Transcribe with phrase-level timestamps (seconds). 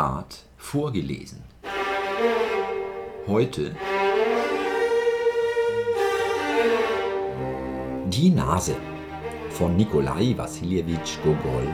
[0.00, 1.42] 17 Grad vorgelesen.
[3.26, 3.76] Heute
[8.08, 8.76] Die Nase
[9.50, 11.68] von Nikolai Wassiljewitsch Gogol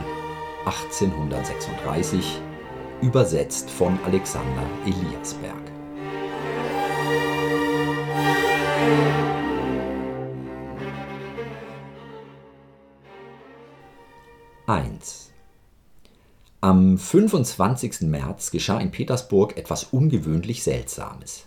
[0.65, 2.41] 1836,
[3.01, 5.71] übersetzt von Alexander Eliasberg.
[14.65, 15.16] Eins.
[16.59, 18.01] Am 25.
[18.07, 21.45] März geschah in Petersburg etwas ungewöhnlich Seltsames.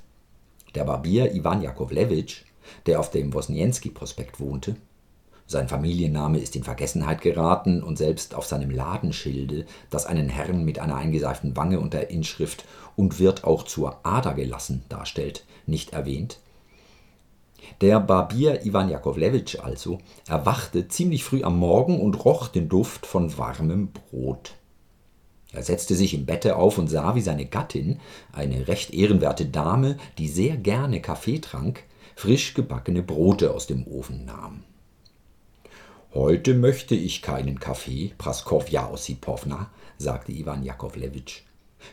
[0.77, 2.44] Der Barbier Iwan Jakowlewitsch,
[2.86, 4.77] der auf dem Wosnienski-Prospekt wohnte,
[5.48, 10.78] sein Familienname ist in Vergessenheit geraten und selbst auf seinem Ladenschilde, das einen Herrn mit
[10.78, 12.64] einer eingeseiften Wange und der Inschrift
[12.95, 16.39] und wird auch zur Ader gelassen darstellt, nicht erwähnt.
[17.80, 23.36] Der Barbier Iwan Jakowlewitsch also erwachte ziemlich früh am Morgen und roch den Duft von
[23.36, 24.55] warmem Brot.
[25.53, 27.98] Er setzte sich im Bette auf und sah, wie seine Gattin,
[28.33, 34.24] eine recht ehrenwerte Dame, die sehr gerne Kaffee trank, frisch gebackene Brote aus dem Ofen
[34.24, 34.63] nahm.
[36.14, 41.42] Heute möchte ich keinen Kaffee, Praskowja Ossipowna, sagte Iwan Jakowlewitsch.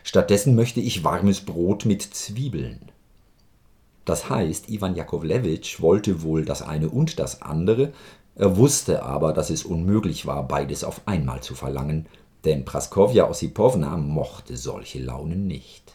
[0.04, 2.92] Stattdessen möchte ich warmes Brot mit Zwiebeln.
[4.04, 7.92] Das heißt, Iwan Jakowlewitsch wollte wohl das eine und das andere,
[8.38, 12.06] er wusste aber, dass es unmöglich war, beides auf einmal zu verlangen,
[12.44, 15.94] denn Praskowja Ossipowna mochte solche Launen nicht.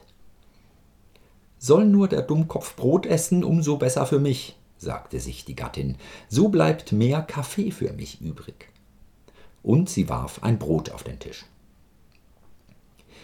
[1.58, 5.96] Soll nur der Dummkopf Brot essen, umso besser für mich, sagte sich die Gattin,
[6.28, 8.70] so bleibt mehr Kaffee für mich übrig.
[9.62, 11.46] Und sie warf ein Brot auf den Tisch.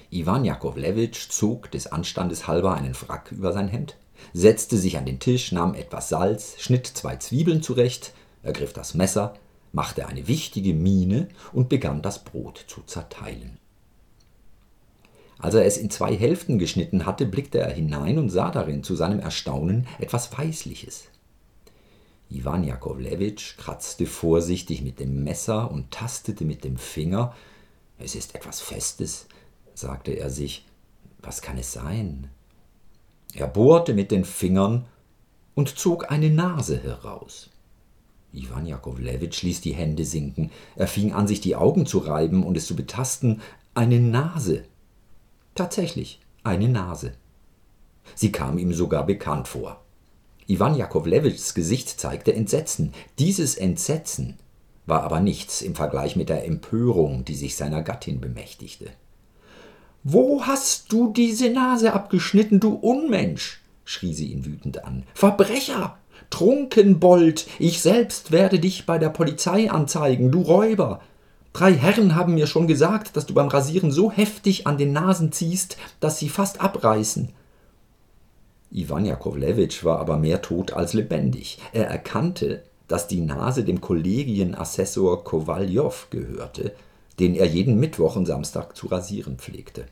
[0.09, 3.97] Iwan Jakowlewitsch zog des Anstandes halber einen Frack über sein Hemd,
[4.34, 9.36] setzte sich an den Tisch, nahm etwas Salz, schnitt zwei Zwiebeln zurecht, ergriff das Messer,
[9.72, 13.57] machte eine wichtige Miene und begann das Brot zu zerteilen.
[15.38, 18.96] Als er es in zwei Hälften geschnitten hatte, blickte er hinein und sah darin zu
[18.96, 21.06] seinem Erstaunen etwas Weißliches.
[22.30, 27.34] Iwan Jakowlewitsch kratzte vorsichtig mit dem Messer und tastete mit dem Finger.
[27.97, 29.28] Es ist etwas Festes,
[29.74, 30.66] sagte er sich.
[31.22, 32.30] Was kann es sein?
[33.34, 34.86] Er bohrte mit den Fingern
[35.56, 37.49] und zog eine Nase heraus.
[38.34, 40.51] Iwan Jakowlewitsch ließ die Hände sinken.
[40.75, 43.41] Er fing an, sich die Augen zu reiben und es zu betasten.
[43.73, 44.63] Eine Nase.
[45.56, 47.13] Tatsächlich, eine Nase.
[48.16, 49.81] Sie kam ihm sogar bekannt vor.
[50.47, 52.94] Iwan Jakowlewitschs Gesicht zeigte Entsetzen.
[53.19, 54.38] Dieses Entsetzen
[54.85, 58.89] war aber nichts im Vergleich mit der Empörung, die sich seiner Gattin bemächtigte.
[60.03, 63.62] Wo hast du diese Nase abgeschnitten, du Unmensch?
[63.85, 65.03] schrie sie ihn wütend an.
[65.13, 65.97] Verbrecher!
[66.30, 67.47] Trunkenbold!
[67.59, 71.02] Ich selbst werde dich bei der Polizei anzeigen, du Räuber!
[71.53, 75.31] Drei Herren haben mir schon gesagt, dass du beim Rasieren so heftig an den Nasen
[75.31, 77.30] ziehst, dass sie fast abreißen.
[78.72, 81.59] Iwan Jakowlewitsch war aber mehr tot als lebendig.
[81.74, 86.74] Er erkannte, dass die Nase dem Kollegienassessor Kowaljow gehörte,
[87.19, 89.86] den er jeden Mittwoch und Samstag zu rasieren pflegte.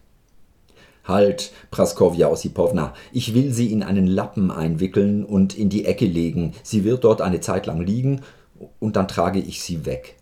[1.07, 6.53] Halt, Praskowja Ossipowna, ich will sie in einen Lappen einwickeln und in die Ecke legen.
[6.63, 8.21] Sie wird dort eine Zeit lang liegen
[8.79, 10.15] und dann trage ich sie weg.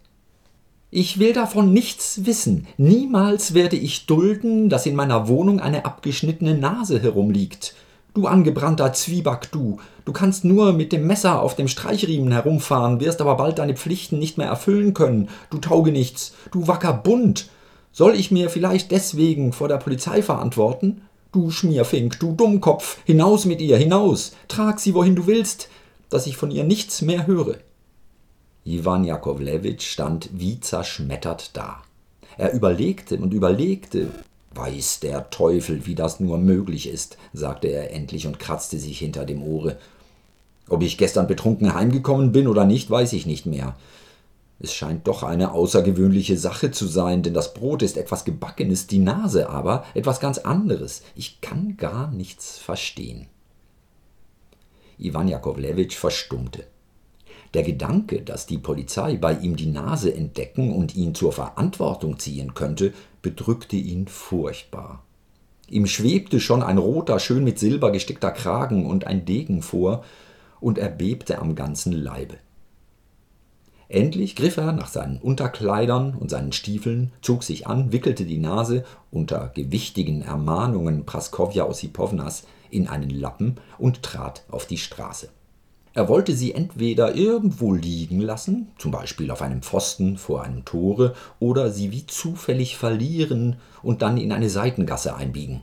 [0.92, 2.68] Ich will davon nichts wissen.
[2.78, 7.76] Niemals werde ich dulden, dass in meiner Wohnung eine abgeschnittene Nase herumliegt.
[8.14, 9.80] Du angebrannter Zwieback, du.
[10.06, 14.20] Du kannst nur mit dem Messer auf dem Streichriemen herumfahren, wirst aber bald deine Pflichten
[14.20, 15.28] nicht mehr erfüllen können.
[15.50, 17.50] Du Taugenichts, du Wackerbund.
[17.98, 21.04] Soll ich mir vielleicht deswegen vor der Polizei verantworten?
[21.32, 24.34] Du Schmierfink, du Dummkopf, hinaus mit ihr, hinaus.
[24.50, 25.70] Trag sie, wohin du willst,
[26.10, 27.56] dass ich von ihr nichts mehr höre.
[28.66, 31.84] Iwan Jakowlewitsch stand wie zerschmettert da.
[32.38, 34.10] Er überlegte und überlegte,
[34.54, 39.24] Weiß der Teufel, wie das nur möglich ist, sagte er endlich und kratzte sich hinter
[39.24, 39.78] dem Ohre.
[40.68, 43.78] Ob ich gestern betrunken heimgekommen bin oder nicht, weiß ich nicht mehr.
[44.66, 48.98] Es scheint doch eine außergewöhnliche Sache zu sein, denn das Brot ist etwas Gebackenes, die
[48.98, 51.04] Nase aber etwas ganz anderes.
[51.14, 53.28] Ich kann gar nichts verstehen.
[54.98, 56.66] Iwan Jakowlewitsch verstummte.
[57.54, 62.56] Der Gedanke, dass die Polizei bei ihm die Nase entdecken und ihn zur Verantwortung ziehen
[62.56, 62.92] könnte,
[63.22, 65.04] bedrückte ihn furchtbar.
[65.70, 70.04] Ihm schwebte schon ein roter, schön mit Silber gestickter Kragen und ein Degen vor,
[70.60, 72.38] und er bebte am ganzen Leibe.
[73.88, 78.84] Endlich griff er nach seinen Unterkleidern und seinen Stiefeln, zog sich an, wickelte die Nase
[79.12, 85.30] unter gewichtigen Ermahnungen Praskowja Ossipownas in einen Lappen und trat auf die Straße.
[85.94, 91.14] Er wollte sie entweder irgendwo liegen lassen, zum Beispiel auf einem Pfosten vor einem Tore,
[91.40, 95.62] oder sie wie zufällig verlieren und dann in eine Seitengasse einbiegen.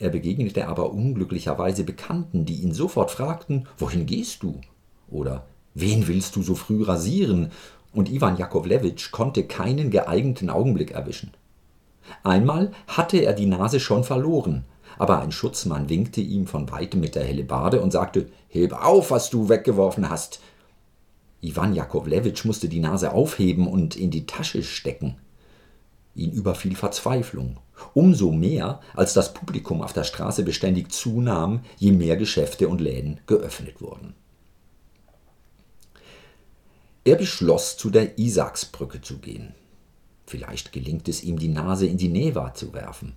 [0.00, 4.60] Er begegnete aber unglücklicherweise Bekannten, die ihn sofort fragten, wohin gehst du?
[5.08, 7.50] Oder wen willst du so früh rasieren?
[7.92, 11.32] Und Iwan Jakowlewitsch konnte keinen geeigneten Augenblick erwischen.
[12.22, 14.64] Einmal hatte er die Nase schon verloren,
[14.98, 19.30] aber ein Schutzmann winkte ihm von weitem mit der Hellebarde und sagte: Heb auf, was
[19.30, 20.40] du weggeworfen hast.
[21.40, 25.16] Iwan Jakowlewitsch musste die Nase aufheben und in die Tasche stecken.
[26.14, 27.56] Ihn überfiel Verzweiflung.
[27.94, 33.20] Umso mehr, als das Publikum auf der Straße beständig zunahm, je mehr Geschäfte und Läden
[33.26, 34.14] geöffnet wurden.
[37.04, 39.54] Er beschloss, zu der Isaaksbrücke zu gehen.
[40.26, 43.14] Vielleicht gelingt es ihm, die Nase in die Neva zu werfen.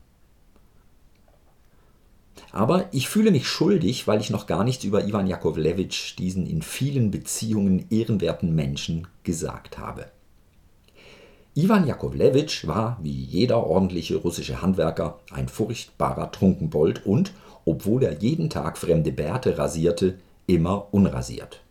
[2.52, 6.62] Aber ich fühle mich schuldig, weil ich noch gar nichts über Iwan Jakowlewitsch, diesen in
[6.62, 10.06] vielen Beziehungen ehrenwerten Menschen, gesagt habe.
[11.56, 17.34] Iwan Jakowlewitsch war, wie jeder ordentliche russische Handwerker, ein furchtbarer Trunkenbold und,
[17.66, 21.63] obwohl er jeden Tag fremde Bärte rasierte, immer unrasiert.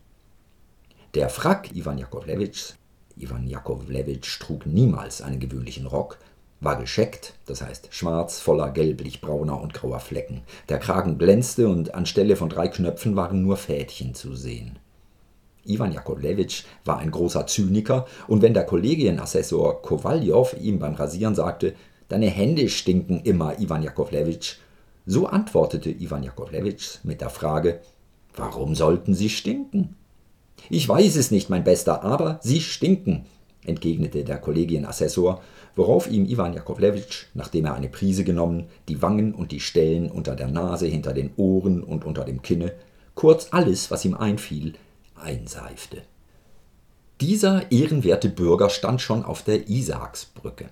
[1.13, 2.73] Der Frack Iwan Jakowlewitschs,
[3.17, 6.17] Iwan Jakowlewitsch trug niemals einen gewöhnlichen Rock,
[6.59, 10.41] war gescheckt, das heißt schwarz, voller gelblich-brauner und grauer Flecken.
[10.69, 14.79] Der Kragen glänzte und anstelle von drei Knöpfen waren nur Fädchen zu sehen.
[15.65, 21.75] Iwan Jakowlewitsch war ein großer Zyniker und wenn der Kollegienassessor Kowaljow ihm beim Rasieren sagte,
[22.07, 24.55] deine Hände stinken immer, Iwan Jakowlewitsch,
[25.05, 27.81] so antwortete Iwan Jakowlewitsch mit der Frage,
[28.35, 29.95] warum sollten sie stinken?
[30.69, 33.25] Ich weiß es nicht, mein Bester, aber sie stinken,
[33.65, 35.41] entgegnete der Kollegienassessor
[35.75, 40.35] worauf ihm Iwan Jakowlewitsch, nachdem er eine Prise genommen, die Wangen und die Stellen unter
[40.35, 42.73] der Nase, hinter den Ohren und unter dem Kinne,
[43.15, 44.73] kurz alles, was ihm einfiel,
[45.15, 46.01] einseifte.
[47.21, 50.65] Dieser ehrenwerte Bürger stand schon auf der Isaaksbrücke.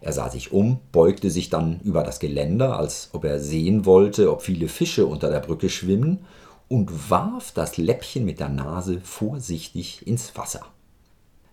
[0.00, 4.30] Er sah sich um, beugte sich dann über das Geländer, als ob er sehen wollte,
[4.30, 6.20] ob viele Fische unter der Brücke schwimmen,
[6.68, 10.66] und warf das Läppchen mit der Nase vorsichtig ins Wasser.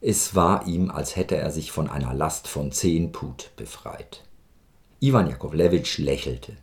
[0.01, 4.23] Es war ihm, als hätte er sich von einer Last von zehn Put befreit.
[5.00, 6.53] Iwan Jakowlewitsch lächelte.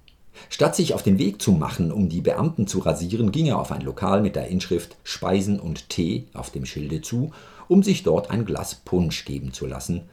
[0.48, 3.72] Statt sich auf den Weg zu machen, um die Beamten zu rasieren, ging er auf
[3.72, 7.32] ein Lokal mit der Inschrift Speisen und Tee auf dem Schilde zu,
[7.68, 10.08] um sich dort ein Glas Punsch geben zu lassen,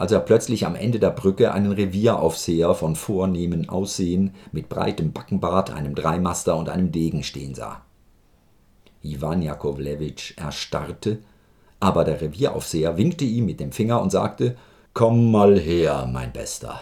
[0.00, 5.70] als er plötzlich am Ende der Brücke einen Revieraufseher von vornehmem Aussehen mit breitem Backenbart,
[5.70, 7.82] einem Dreimaster und einem Degen stehen sah.
[9.02, 11.18] Iwan Jakowlewitsch erstarrte
[11.80, 14.56] aber der Revieraufseher winkte ihm mit dem Finger und sagte
[14.92, 16.80] Komm mal her, mein Bester.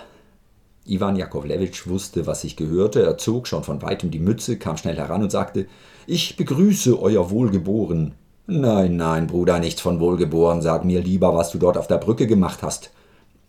[0.85, 4.97] Iwan Jakowlewitsch wusste, was sich gehörte, er zog schon von weitem die Mütze, kam schnell
[4.97, 5.67] heran und sagte
[6.07, 8.15] Ich begrüße euer Wohlgeboren.
[8.47, 12.27] Nein, nein, Bruder, nichts von Wohlgeboren, sag mir lieber, was du dort auf der Brücke
[12.27, 12.91] gemacht hast.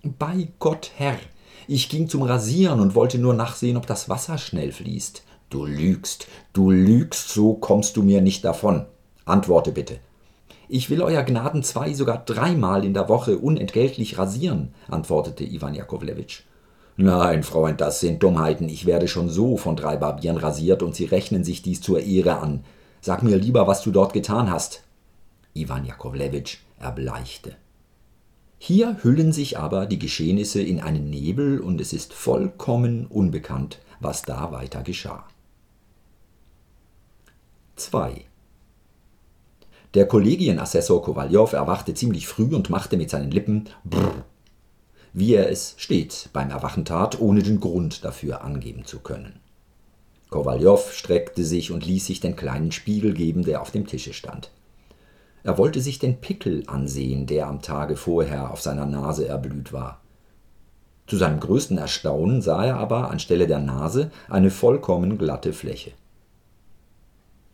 [0.01, 1.17] Bei Gott, Herr,
[1.67, 5.23] ich ging zum Rasieren und wollte nur nachsehen, ob das Wasser schnell fließt.
[5.49, 8.85] Du lügst, du lügst, so kommst du mir nicht davon.
[9.25, 9.99] Antworte bitte.
[10.69, 16.43] Ich will euer Gnaden zwei, sogar dreimal in der Woche unentgeltlich rasieren, antwortete Iwan Jakowlewitsch.
[16.95, 18.69] Nein, Freund, das sind Dummheiten.
[18.69, 22.39] Ich werde schon so von drei Barbieren rasiert und sie rechnen sich dies zur Ehre
[22.39, 22.63] an.
[23.01, 24.83] Sag mir lieber, was du dort getan hast.
[25.53, 27.55] Iwan Jakowlewitsch erbleichte.
[28.61, 34.21] Hier hüllen sich aber die Geschehnisse in einen Nebel und es ist vollkommen unbekannt, was
[34.21, 35.25] da weiter geschah.
[37.77, 38.25] 2.
[39.93, 44.25] Der Kollegienassessor Kowaljow erwachte ziemlich früh und machte mit seinen Lippen Brrr,
[45.13, 49.39] wie er es stets beim Erwachen tat, ohne den Grund dafür angeben zu können.
[50.29, 54.51] Kowaljow streckte sich und ließ sich den kleinen Spiegel geben, der auf dem Tische stand.
[55.43, 60.01] Er wollte sich den Pickel ansehen, der am Tage vorher auf seiner Nase erblüht war.
[61.07, 65.91] Zu seinem größten Erstaunen sah er aber anstelle der Nase eine vollkommen glatte Fläche.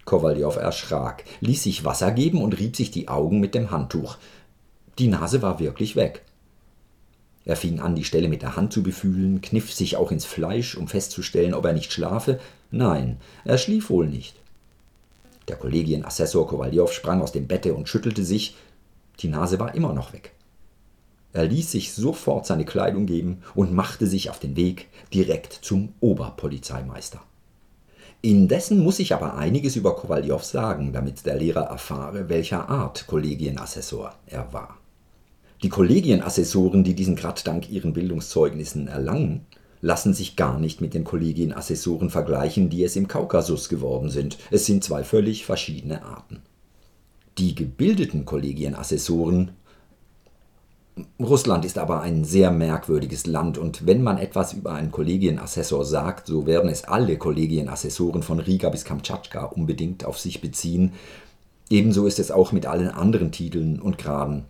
[0.04, 4.18] Kowaljow erschrak, ließ sich Wasser geben und rieb sich die Augen mit dem Handtuch.
[5.00, 6.24] Die Nase war wirklich weg.
[7.46, 10.76] Er fing an, die Stelle mit der Hand zu befühlen, kniff sich auch ins Fleisch,
[10.76, 12.40] um festzustellen, ob er nicht schlafe.
[12.72, 14.36] Nein, er schlief wohl nicht.
[15.48, 18.56] Der Kollegienassessor Kowaljow sprang aus dem Bette und schüttelte sich.
[19.20, 20.34] Die Nase war immer noch weg.
[21.34, 25.90] Er ließ sich sofort seine Kleidung geben und machte sich auf den Weg direkt zum
[26.00, 27.22] Oberpolizeimeister.
[28.22, 34.14] Indessen muss ich aber einiges über Kowaljow sagen, damit der Lehrer erfahre, welcher Art Kollegienassessor
[34.26, 34.78] er war.
[35.62, 39.46] Die Kollegienassessoren, die diesen Grad dank ihren Bildungszeugnissen erlangen,
[39.86, 44.40] lassen sich gar nicht mit den Kollegienassessoren vergleichen, die es im Kaukasus geworden sind.
[44.50, 46.42] Es sind zwei völlig verschiedene Arten.
[47.38, 49.52] Die gebildeten Kollegienassessoren
[51.20, 56.26] Russland ist aber ein sehr merkwürdiges Land und wenn man etwas über einen Kollegienassessor sagt,
[56.26, 60.94] so werden es alle Kollegienassessoren von Riga bis Kamtschatka unbedingt auf sich beziehen.
[61.70, 64.46] Ebenso ist es auch mit allen anderen Titeln und Graden.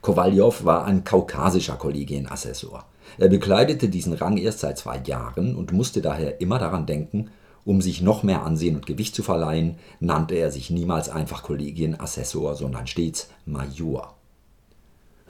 [0.00, 2.84] Kowaljow war ein kaukasischer Kollegienassessor.
[3.18, 7.30] Er bekleidete diesen Rang erst seit zwei Jahren und musste daher immer daran denken,
[7.64, 12.54] um sich noch mehr Ansehen und Gewicht zu verleihen, nannte er sich niemals einfach Kollegienassessor,
[12.54, 14.14] sondern stets Major.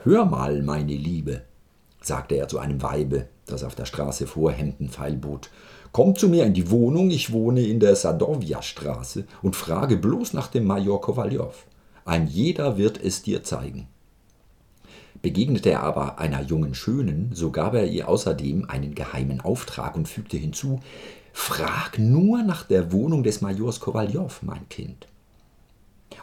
[0.03, 1.41] Hör mal, meine Liebe,
[1.99, 5.49] sagte er zu einem Weibe, das auf der Straße vor Hemden feilbot.
[5.91, 10.47] Komm zu mir in die Wohnung, ich wohne in der Sadowja-Straße und frage bloß nach
[10.47, 11.65] dem Major Kowaljow.
[12.05, 13.87] Ein jeder wird es dir zeigen.
[15.21, 20.07] Begegnete er aber einer jungen Schönen, so gab er ihr außerdem einen geheimen Auftrag und
[20.07, 20.79] fügte hinzu:
[21.33, 25.07] Frag nur nach der Wohnung des Majors Kowaljow, mein Kind.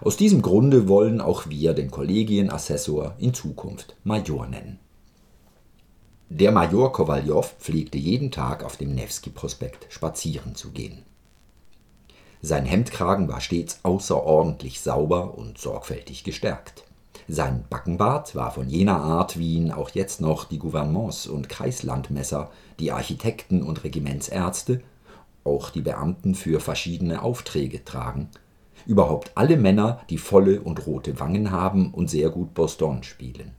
[0.01, 4.79] Aus diesem Grunde wollen auch wir den Kollegienassessor in Zukunft Major nennen.
[6.31, 11.03] Der Major Kowaljow pflegte jeden Tag auf dem Newski-Prospekt spazieren zu gehen.
[12.43, 16.85] Sein Hemdkragen war stets außerordentlich sauber und sorgfältig gestärkt.
[17.29, 22.51] Sein Backenbart war von jener Art, wie ihn auch jetzt noch die Gouvernements- und Kreislandmesser,
[22.79, 24.83] die Architekten und Regimentsärzte,
[25.45, 28.29] auch die Beamten für verschiedene Aufträge tragen–
[28.87, 33.53] überhaupt alle Männer, die volle und rote Wangen haben und sehr gut Boston spielen.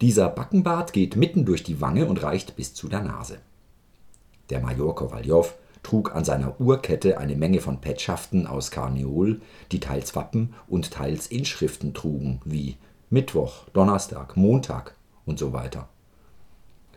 [0.00, 3.38] Dieser Backenbart geht mitten durch die Wange und reicht bis zu der Nase.
[4.50, 5.54] Der Major Kowaljow
[5.84, 11.28] trug an seiner Uhrkette eine Menge von Petschaften aus Karneol, die teils Wappen und teils
[11.28, 12.76] Inschriften trugen, wie
[13.10, 15.88] Mittwoch, Donnerstag, Montag und so weiter.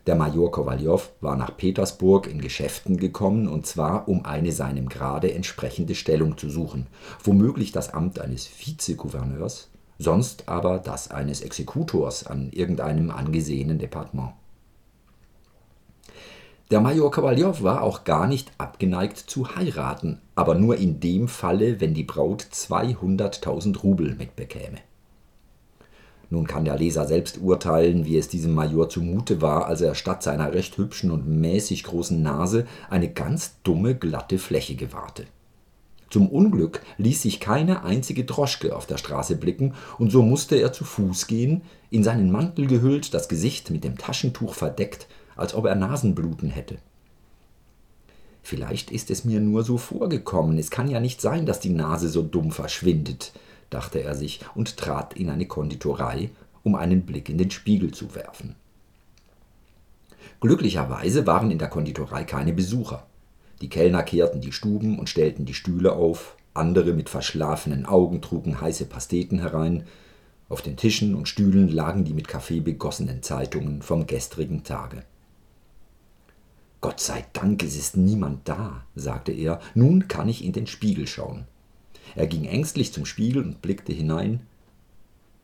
[0.08, 5.34] Der Major Kowaljow war nach Petersburg in Geschäften gekommen, und zwar um eine seinem Grade
[5.34, 6.88] entsprechende Stellung zu suchen,
[7.22, 14.32] womöglich das Amt eines Vizegouverneurs, sonst aber das eines Exekutors an irgendeinem angesehenen Departement.
[16.70, 21.80] Der Major Kowaljow war auch gar nicht abgeneigt zu heiraten, aber nur in dem Falle,
[21.80, 24.80] wenn die Braut 200.000 Rubel mitbekäme.
[26.30, 30.24] Nun kann der Leser selbst urteilen, wie es diesem Major zumute war, als er statt
[30.24, 35.24] seiner recht hübschen und mäßig großen Nase eine ganz dumme, glatte Fläche gewahrte.
[36.10, 40.74] Zum Unglück ließ sich keine einzige Droschke auf der Straße blicken, und so musste er
[40.74, 45.08] zu Fuß gehen, in seinen Mantel gehüllt, das Gesicht mit dem Taschentuch verdeckt,
[45.38, 46.78] als ob er Nasenbluten hätte.
[48.44, 52.08] Vielleicht ist es mir nur so vorgekommen, es kann ja nicht sein, dass die Nase
[52.08, 53.34] so dumm verschwindet,
[53.70, 56.30] dachte er sich und trat in eine Konditorei,
[56.64, 58.56] um einen Blick in den Spiegel zu werfen.
[60.40, 63.06] Glücklicherweise waren in der Konditorei keine Besucher.
[63.62, 68.62] Die Kellner kehrten die Stuben und stellten die Stühle auf, andere mit verschlafenen Augen trugen
[68.62, 69.84] heiße Pasteten herein,
[70.50, 75.04] auf den Tischen und Stühlen lagen die mit Kaffee begossenen Zeitungen vom gestrigen Tage.
[76.80, 81.08] Gott sei Dank, es ist niemand da, sagte er, nun kann ich in den Spiegel
[81.08, 81.46] schauen.
[82.16, 84.42] Er ging ängstlich zum Spiegel und blickte hinein.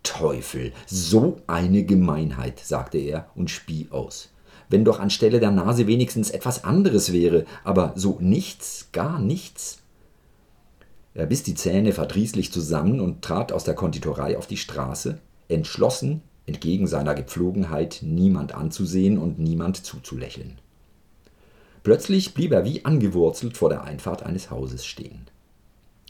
[0.04, 4.30] Teufel, so eine Gemeinheit, sagte er und spie aus.
[4.70, 9.80] Wenn doch anstelle der Nase wenigstens etwas anderes wäre, aber so nichts, gar nichts.
[11.16, 16.22] Er biss die Zähne verdrießlich zusammen und trat aus der Konditorei auf die Straße, entschlossen,
[16.46, 20.58] entgegen seiner Gepflogenheit niemand anzusehen und niemand zuzulächeln.
[21.84, 25.28] Plötzlich blieb er wie angewurzelt vor der Einfahrt eines Hauses stehen.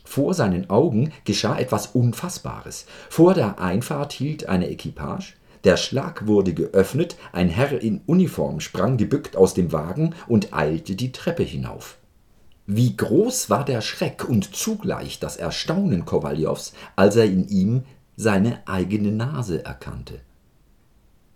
[0.06, 2.86] Vor seinen Augen geschah etwas Unfassbares.
[3.10, 8.98] Vor der Einfahrt hielt eine Equipage, der Schlag wurde geöffnet, ein Herr in Uniform sprang
[8.98, 11.98] gebückt aus dem Wagen und eilte die Treppe hinauf.
[12.66, 17.84] Wie groß war der Schreck und zugleich das Erstaunen Kowaljows, als er in ihm
[18.16, 20.20] seine eigene Nase erkannte.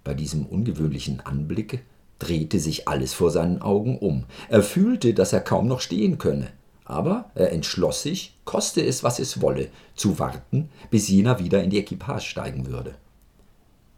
[0.03, 1.84] Bei diesem ungewöhnlichen Anblick
[2.19, 4.25] drehte sich alles vor seinen Augen um.
[4.50, 6.50] Er fühlte, dass er kaum noch stehen könne
[6.88, 11.69] aber er entschloss sich, koste es, was es wolle, zu warten, bis jener wieder in
[11.69, 12.95] die Equipage steigen würde.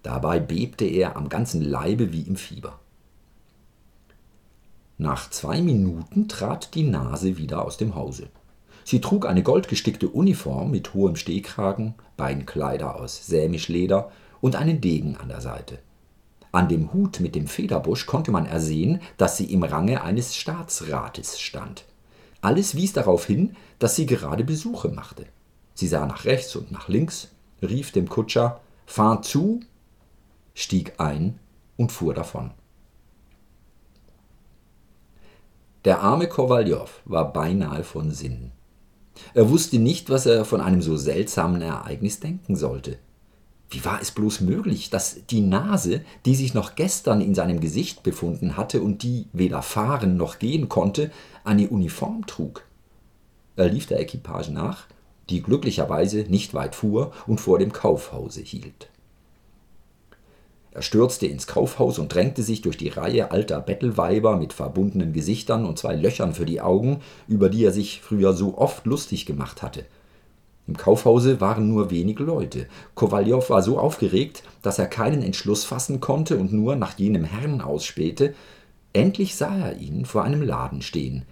[0.01, 2.79] Dabei bebte er am ganzen Leibe wie im Fieber.
[4.97, 8.27] Nach zwei Minuten trat die Nase wieder aus dem Hause.
[8.83, 14.11] Sie trug eine goldgestickte Uniform mit hohem Stehkragen, Beinkleider aus Sämischleder
[14.41, 15.77] und einen Degen an der Seite.
[16.51, 21.39] An dem Hut mit dem Federbusch konnte man ersehen, dass sie im Range eines Staatsrates
[21.39, 21.85] stand.
[22.41, 25.25] Alles wies darauf hin, dass sie gerade Besuche machte.
[25.75, 27.29] Sie sah nach rechts und nach links,
[27.61, 29.59] rief dem Kutscher Fahr zu,
[30.55, 31.39] stieg ein
[31.77, 32.51] und fuhr davon.
[35.85, 38.51] Der arme Kowaljow war beinahe von Sinnen.
[39.33, 42.97] Er wusste nicht, was er von einem so seltsamen Ereignis denken sollte.
[43.71, 48.01] Wie war es bloß möglich, dass die Nase, die sich noch gestern in seinem Gesicht
[48.01, 51.11] befunden hatte und die weder fahren noch gehen konnte,
[51.43, 52.63] eine Uniform trug?
[53.55, 54.87] Er lief der Equipage nach,
[55.29, 58.89] die glücklicherweise nicht weit fuhr und vor dem Kaufhause hielt.
[60.71, 65.65] Er stürzte ins Kaufhaus und drängte sich durch die Reihe alter Bettelweiber mit verbundenen Gesichtern
[65.65, 69.61] und zwei Löchern für die Augen, über die er sich früher so oft lustig gemacht
[69.61, 69.85] hatte–
[70.69, 72.67] im Kaufhause waren nur wenig Leute.
[72.93, 77.59] Kowaljow war so aufgeregt, dass er keinen Entschluss fassen konnte und nur nach jenem Herrn
[77.59, 78.35] ausspähte.
[78.93, 81.23] Endlich sah er ihn vor einem Laden stehen.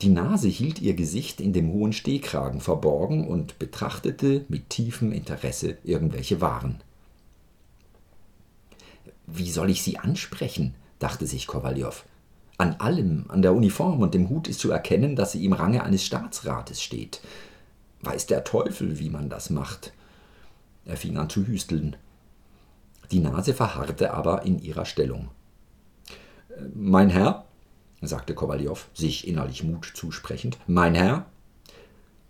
[0.00, 5.76] Die Nase hielt ihr Gesicht in dem hohen Stehkragen verborgen und betrachtete mit tiefem Interesse
[5.84, 6.80] irgendwelche Waren.
[9.26, 10.74] Wie soll ich sie ansprechen?
[11.00, 12.02] dachte sich Kowaljow.
[12.56, 15.84] An allem, an der Uniform und dem Hut ist zu erkennen, dass sie im Range
[15.84, 17.20] eines Staatsrates steht
[18.02, 19.92] weiß der Teufel, wie man das macht.
[20.84, 21.96] Er fing an zu hüsteln.
[23.10, 25.28] Die Nase verharrte aber in ihrer Stellung.
[26.74, 27.44] Mein Herr,
[28.02, 31.26] sagte Kowaljow, sich innerlich Mut zusprechend, mein Herr,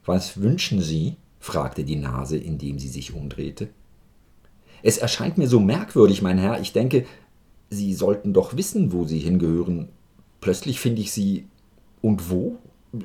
[0.05, 1.17] was wünschen Sie?
[1.41, 3.69] fragte die Nase, indem sie sich umdrehte.
[4.83, 7.07] Es erscheint mir so merkwürdig, mein Herr, ich denke,
[7.71, 9.89] Sie sollten doch wissen, wo Sie hingehören.
[10.41, 11.47] Plötzlich finde ich Sie.
[12.01, 12.57] Und wo?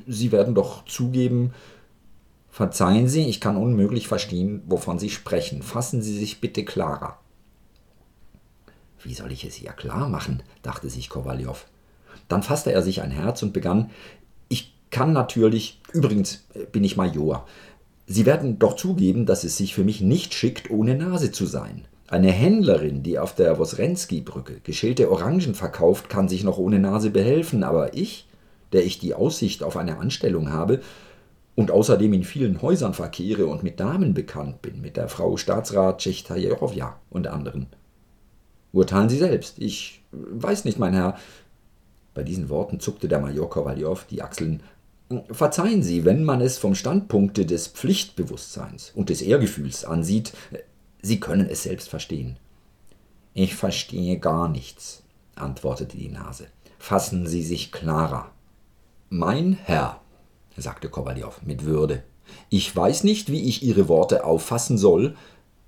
[0.06, 1.52] Sie werden doch zugeben,
[2.54, 5.60] Verzeihen Sie, ich kann unmöglich verstehen, wovon Sie sprechen.
[5.60, 7.18] Fassen Sie sich bitte klarer.
[9.02, 10.40] Wie soll ich es ihr klar machen?
[10.62, 11.66] dachte sich Kowaljow.
[12.28, 13.90] Dann fasste er sich ein Herz und begann:
[14.48, 17.44] Ich kann natürlich, übrigens äh, bin ich Major.
[18.06, 21.86] Sie werden doch zugeben, dass es sich für mich nicht schickt, ohne Nase zu sein.
[22.06, 27.64] Eine Händlerin, die auf der Wosrenski-Brücke geschälte Orangen verkauft, kann sich noch ohne Nase behelfen,
[27.64, 28.28] aber ich,
[28.72, 30.82] der ich die Aussicht auf eine Anstellung habe,
[31.56, 35.98] und außerdem in vielen Häusern verkehre und mit Damen bekannt bin, mit der Frau Staatsrat
[35.98, 37.68] Tschechtajerowja und anderen.
[38.72, 39.58] Urteilen Sie selbst.
[39.58, 41.16] Ich weiß nicht, mein Herr.
[42.12, 44.62] Bei diesen Worten zuckte der Major Kowaljow die Achseln.
[45.30, 50.32] Verzeihen Sie, wenn man es vom Standpunkte des Pflichtbewusstseins und des Ehrgefühls ansieht,
[51.02, 52.36] Sie können es selbst verstehen.
[53.34, 55.02] Ich verstehe gar nichts,
[55.34, 56.46] antwortete die Nase.
[56.78, 58.30] Fassen Sie sich klarer.
[59.10, 60.00] Mein Herr,
[60.56, 62.02] sagte Kowaljow mit Würde.
[62.48, 65.16] Ich weiß nicht, wie ich Ihre Worte auffassen soll.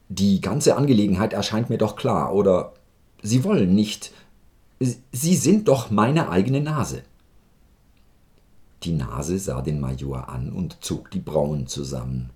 [0.08, 2.72] Die ganze Angelegenheit erscheint mir doch klar, oder
[3.22, 4.12] Sie wollen nicht.
[4.78, 7.02] Sie sind doch meine eigene Nase.
[8.82, 12.30] Die Nase sah den Major an und zog die Brauen zusammen.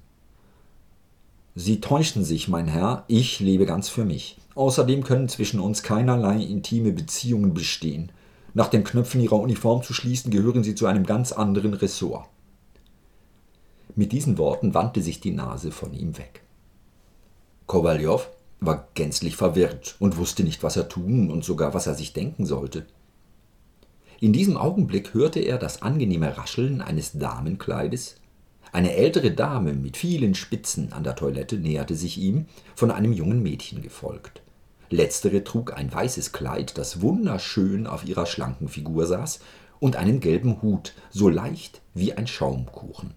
[1.55, 4.39] Sie täuschen sich, mein Herr, ich lebe ganz für mich.
[4.55, 8.11] Außerdem können zwischen uns keinerlei intime Beziehungen bestehen.
[8.55, 12.27] Nach den Knöpfen Ihrer Uniform zu schließen, gehören Sie zu einem ganz anderen Ressort.
[13.97, 16.43] Mit diesen Worten wandte sich die Nase von ihm weg.
[17.67, 18.29] Kowaljow
[18.61, 22.47] war gänzlich verwirrt und wusste nicht, was er tun und sogar was er sich denken
[22.47, 22.87] sollte.
[24.21, 28.17] In diesem Augenblick hörte er das angenehme Rascheln eines Damenkleides.
[28.71, 33.43] Eine ältere Dame mit vielen Spitzen an der Toilette näherte sich ihm, von einem jungen
[33.43, 34.43] Mädchen gefolgt.
[34.91, 39.41] Letztere trug ein weißes Kleid, das wunderschön auf ihrer schlanken Figur saß,
[39.79, 43.15] und einen gelben Hut, so leicht wie ein Schaumkuchen.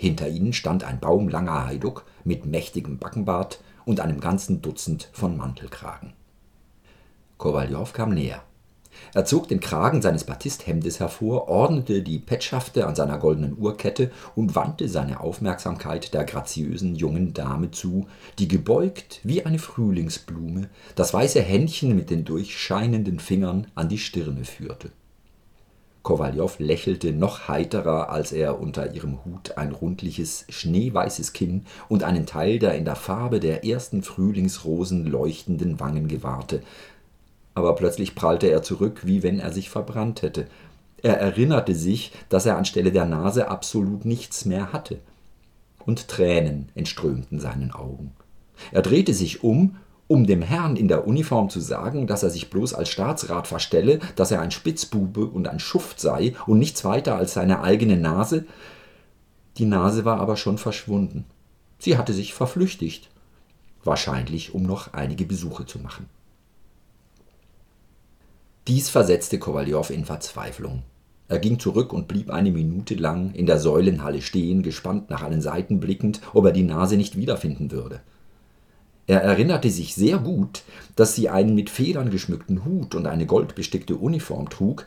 [0.00, 6.14] Hinter ihnen stand ein baumlanger Heiduck mit mächtigem Backenbart und einem ganzen Dutzend von Mantelkragen.
[7.36, 8.42] Kowaljow kam näher.
[9.12, 14.54] Er zog den Kragen seines Batisthemdes hervor, ordnete die Petschafte an seiner goldenen Uhrkette und
[14.54, 18.06] wandte seine Aufmerksamkeit der graziösen jungen Dame zu,
[18.38, 24.46] die gebeugt wie eine Frühlingsblume das weiße Händchen mit den durchscheinenden Fingern an die Stirne
[24.46, 24.92] führte.
[26.02, 32.24] Kowaljow lächelte noch heiterer, als er unter ihrem Hut ein rundliches, schneeweißes Kinn und einen
[32.24, 36.62] Teil der in der Farbe der ersten Frühlingsrosen leuchtenden Wangen gewahrte.
[37.54, 40.46] Aber plötzlich prallte er zurück, wie wenn er sich verbrannt hätte.
[41.02, 44.98] Er erinnerte sich, dass er anstelle der Nase absolut nichts mehr hatte.
[45.84, 48.12] Und Tränen entströmten seinen Augen.
[48.72, 49.76] Er drehte sich um
[50.10, 54.00] um dem Herrn in der Uniform zu sagen, dass er sich bloß als Staatsrat verstelle,
[54.16, 58.44] dass er ein Spitzbube und ein Schuft sei und nichts weiter als seine eigene Nase.
[59.56, 61.26] Die Nase war aber schon verschwunden.
[61.78, 63.08] Sie hatte sich verflüchtigt,
[63.84, 66.06] wahrscheinlich um noch einige Besuche zu machen.
[68.66, 70.82] Dies versetzte Kowaljow in Verzweiflung.
[71.28, 75.40] Er ging zurück und blieb eine Minute lang in der Säulenhalle stehen, gespannt nach allen
[75.40, 78.00] Seiten blickend, ob er die Nase nicht wiederfinden würde.
[79.10, 80.62] Er erinnerte sich sehr gut,
[80.94, 84.86] dass sie einen mit Federn geschmückten Hut und eine goldbestickte Uniform trug,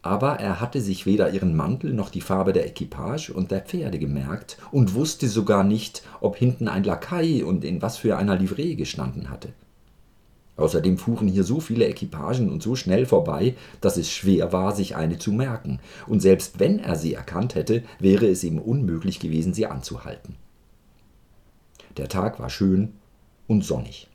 [0.00, 3.98] aber er hatte sich weder ihren Mantel noch die Farbe der Equipage und der Pferde
[3.98, 8.74] gemerkt und wusste sogar nicht, ob hinten ein Lakai und in was für einer Livree
[8.74, 9.50] gestanden hatte.
[10.56, 14.96] Außerdem fuhren hier so viele Equipagen und so schnell vorbei, dass es schwer war, sich
[14.96, 19.52] eine zu merken, und selbst wenn er sie erkannt hätte, wäre es ihm unmöglich gewesen,
[19.52, 20.36] sie anzuhalten.
[21.98, 22.94] Der Tag war schön
[23.48, 24.06] und sonnig.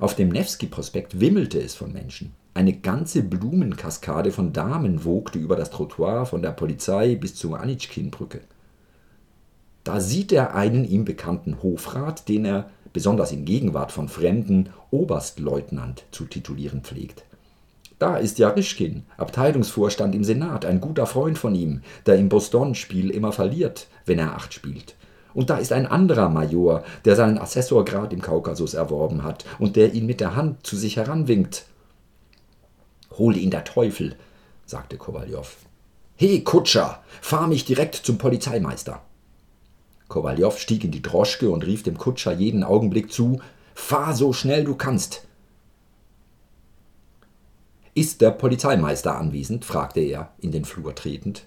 [0.00, 2.32] Auf dem Nevsky-Prospekt wimmelte es von Menschen.
[2.52, 8.40] Eine ganze Blumenkaskade von Damen wogte über das Trottoir von der Polizei bis zur Anitschkin-Brücke.
[9.84, 16.04] Da sieht er einen ihm bekannten Hofrat, den er, besonders in Gegenwart von Fremden, Oberstleutnant
[16.10, 17.24] zu titulieren pflegt.
[17.98, 23.30] Da ist Jarischkin, Abteilungsvorstand im Senat, ein guter Freund von ihm, der im Boston-Spiel immer
[23.30, 24.96] verliert, wenn er Acht spielt.
[25.34, 29.94] Und da ist ein anderer Major, der seinen Assessorgrad im Kaukasus erworben hat und der
[29.94, 31.66] ihn mit der Hand zu sich heranwinkt.
[33.12, 34.16] Hole ihn der Teufel,
[34.66, 35.56] sagte Kowaljow.
[36.16, 39.02] He, Kutscher, fahr mich direkt zum Polizeimeister.
[40.08, 43.40] Kowaljow stieg in die Droschke und rief dem Kutscher jeden Augenblick zu:
[43.74, 45.26] Fahr so schnell du kannst.
[47.94, 49.64] Ist der Polizeimeister anwesend?
[49.64, 51.44] fragte er, in den Flur tretend.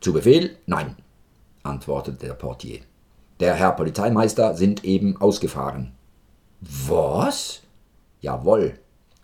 [0.00, 0.56] Zu Befehl?
[0.66, 0.96] Nein,
[1.62, 2.80] antwortete der Portier.
[3.40, 5.92] Der Herr Polizeimeister sind eben ausgefahren.
[6.60, 7.60] Was?
[8.20, 8.74] Jawohl,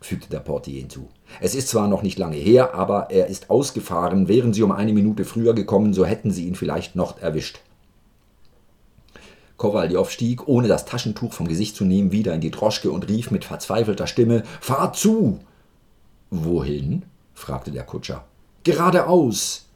[0.00, 1.08] fügte der Portier hinzu.
[1.40, 4.28] Es ist zwar noch nicht lange her, aber er ist ausgefahren.
[4.28, 7.60] Wären Sie um eine Minute früher gekommen, so hätten Sie ihn vielleicht noch erwischt.
[9.56, 13.30] Kowaljow stieg, ohne das Taschentuch vom Gesicht zu nehmen, wieder in die Droschke und rief
[13.30, 15.38] mit verzweifelter Stimme: Fahr zu!
[16.30, 17.04] Wohin?
[17.34, 18.24] fragte der Kutscher.
[18.64, 19.66] Geradeaus!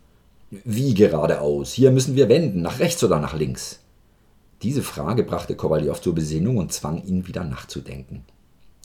[0.51, 1.73] Wie geradeaus?
[1.73, 3.81] Hier müssen wir wenden, nach rechts oder nach links?
[4.63, 8.25] Diese Frage brachte Kowaljow zur Besinnung und zwang ihn wieder nachzudenken.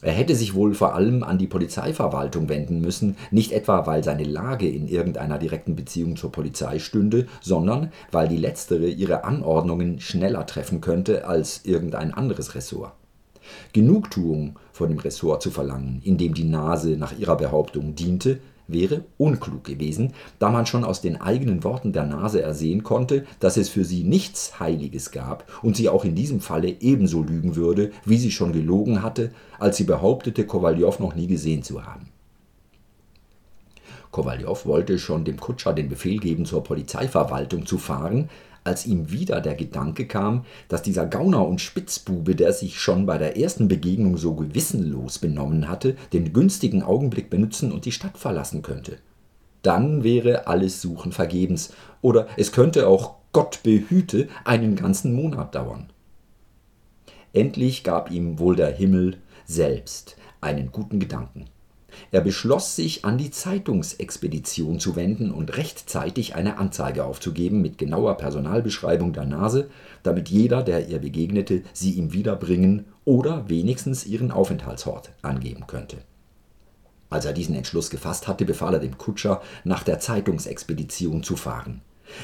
[0.02, 4.24] Er hätte sich wohl vor allem an die Polizeiverwaltung wenden müssen, nicht etwa weil seine
[4.24, 10.46] Lage in irgendeiner direkten Beziehung zur Polizei stünde, sondern weil die letztere ihre Anordnungen schneller
[10.46, 12.94] treffen könnte als irgendein anderes Ressort.
[13.74, 18.40] Genugtuung von dem Ressort zu verlangen, in dem die Nase nach ihrer Behauptung diente,
[18.72, 23.58] wäre unklug gewesen, da man schon aus den eigenen Worten der Nase ersehen konnte, dass
[23.58, 27.92] es für sie nichts Heiliges gab und sie auch in diesem Falle ebenso lügen würde,
[28.06, 32.08] wie sie schon gelogen hatte, als sie behauptete, Kowaljow noch nie gesehen zu haben.
[34.12, 38.30] Kowaljow wollte schon dem Kutscher den Befehl geben, zur Polizeiverwaltung zu fahren,
[38.70, 43.18] als ihm wieder der Gedanke kam, dass dieser Gauner und Spitzbube, der sich schon bei
[43.18, 48.62] der ersten Begegnung so gewissenlos benommen hatte, den günstigen Augenblick benutzen und die Stadt verlassen
[48.62, 49.00] könnte.
[49.64, 55.90] Dann wäre alles Suchen vergebens, oder es könnte auch, Gott behüte, einen ganzen Monat dauern.
[57.34, 61.46] Endlich gab ihm wohl der Himmel selbst einen guten Gedanken.
[62.12, 68.18] Er beschloss sich an die Zeitungsexpedition zu wenden und rechtzeitig eine Anzeige aufzugeben mit genauer
[68.18, 69.70] Personalbeschreibung der Nase,
[70.02, 75.98] damit jeder, der ihr begegnete, sie ihm wiederbringen oder wenigstens ihren Aufenthaltsort angeben könnte.
[77.12, 81.82] Als er diesen Entschluss gefasst hatte, befahl er dem Kutscher, nach der Zeitungsexpedition zu fahren.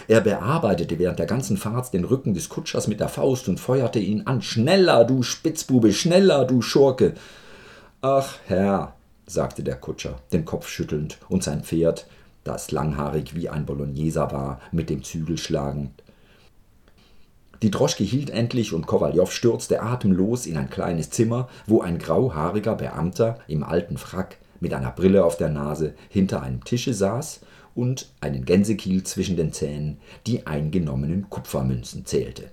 [0.08, 4.00] Er bearbeitete während der ganzen Fahrt den Rücken des Kutschers mit der Faust und feuerte
[4.00, 4.42] ihn an.
[4.42, 7.14] Schneller, du Spitzbube, schneller, du Schurke.
[8.02, 8.95] Ach Herr,
[9.26, 12.08] sagte der Kutscher, den Kopf schüttelnd, und sein Pferd,
[12.44, 15.92] das langhaarig wie ein Bologneser war, mit dem Zügel schlagend.
[17.62, 22.76] Die Droschke hielt endlich und Kowaljow stürzte atemlos in ein kleines Zimmer, wo ein grauhaariger
[22.76, 27.42] Beamter im alten Frack mit einer Brille auf der Nase hinter einem Tische saß
[27.74, 32.52] und einen Gänsekiel zwischen den Zähnen die eingenommenen Kupfermünzen zählte.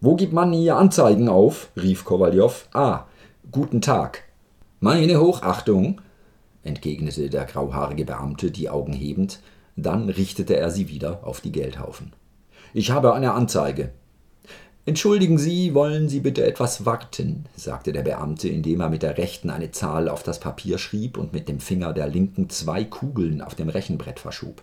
[0.00, 1.70] Wo gibt man hier Anzeigen auf?
[1.76, 2.68] rief Kowaljow.
[2.74, 3.06] Ah,
[3.50, 4.24] guten Tag,
[4.84, 6.02] meine Hochachtung,
[6.62, 9.40] entgegnete der grauhaarige Beamte, die Augen hebend,
[9.76, 12.12] dann richtete er sie wieder auf die Geldhaufen.
[12.74, 13.92] Ich habe eine Anzeige.
[14.84, 19.48] Entschuldigen Sie, wollen Sie bitte etwas warten, sagte der Beamte, indem er mit der rechten
[19.48, 23.54] eine Zahl auf das Papier schrieb und mit dem Finger der linken zwei Kugeln auf
[23.54, 24.62] dem Rechenbrett verschob.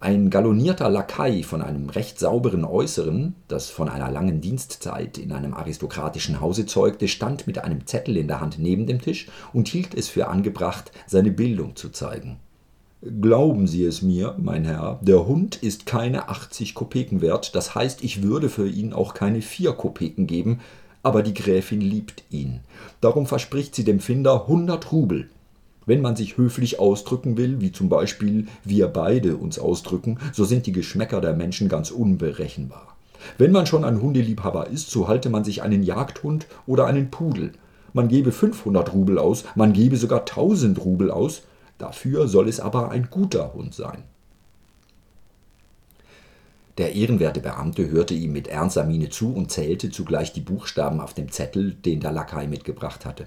[0.00, 5.54] Ein galonierter Lakai von einem recht sauberen Äußeren, das von einer langen Dienstzeit in einem
[5.54, 9.94] aristokratischen Hause zeugte, stand mit einem Zettel in der Hand neben dem Tisch und hielt
[9.94, 12.36] es für angebracht, seine Bildung zu zeigen.
[13.20, 18.04] Glauben Sie es mir, mein Herr, der Hund ist keine 80 Kopeken wert, das heißt,
[18.04, 20.60] ich würde für ihn auch keine vier Kopeken geben,
[21.02, 22.60] aber die Gräfin liebt ihn.
[23.00, 25.28] Darum verspricht sie dem Finder 100 Rubel.
[25.88, 30.66] Wenn man sich höflich ausdrücken will, wie zum Beispiel wir beide uns ausdrücken, so sind
[30.66, 32.94] die Geschmäcker der Menschen ganz unberechenbar.
[33.38, 37.52] Wenn man schon ein Hundeliebhaber ist, so halte man sich einen Jagdhund oder einen Pudel.
[37.94, 41.44] Man gebe 500 Rubel aus, man gebe sogar 1000 Rubel aus.
[41.78, 44.02] Dafür soll es aber ein guter Hund sein.
[46.76, 51.14] Der ehrenwerte Beamte hörte ihm mit ernster Miene zu und zählte zugleich die Buchstaben auf
[51.14, 53.26] dem Zettel, den der Lakai mitgebracht hatte.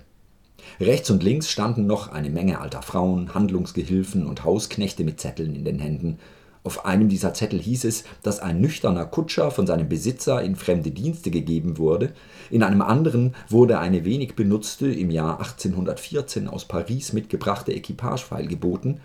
[0.79, 5.65] Rechts und links standen noch eine Menge alter Frauen, Handlungsgehilfen und Hausknechte mit Zetteln in
[5.65, 6.19] den Händen.
[6.63, 10.91] Auf einem dieser Zettel hieß es, dass ein nüchterner Kutscher von seinem Besitzer in fremde
[10.91, 12.13] Dienste gegeben wurde.
[12.51, 18.99] In einem anderen wurde eine wenig benutzte, im Jahr 1814 aus Paris mitgebrachte Equipage feilgeboten.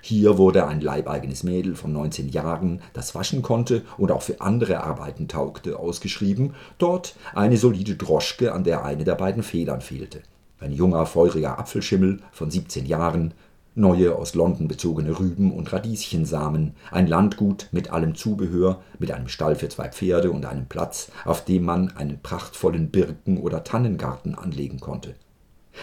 [0.00, 4.82] Hier wurde ein leibeigenes Mädel von 19 Jahren, das waschen konnte und auch für andere
[4.82, 6.54] Arbeiten taugte, ausgeschrieben.
[6.78, 10.22] Dort eine solide Droschke, an der eine der beiden Federn fehlte
[10.64, 13.34] ein junger, feuriger Apfelschimmel von 17 Jahren,
[13.74, 19.56] neue aus London bezogene Rüben und Radieschensamen, ein Landgut mit allem Zubehör, mit einem Stall
[19.56, 24.80] für zwei Pferde und einem Platz, auf dem man einen prachtvollen Birken- oder Tannengarten anlegen
[24.80, 25.14] konnte.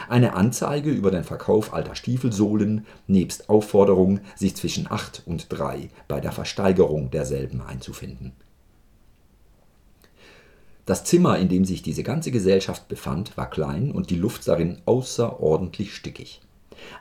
[0.08, 6.22] Eine Anzeige über den Verkauf alter Stiefelsohlen, nebst Aufforderung, sich zwischen acht und drei bei
[6.22, 8.32] der Versteigerung derselben einzufinden.
[10.86, 14.82] Das Zimmer, in dem sich diese ganze Gesellschaft befand, war klein und die Luft darin
[14.86, 16.42] außerordentlich stickig.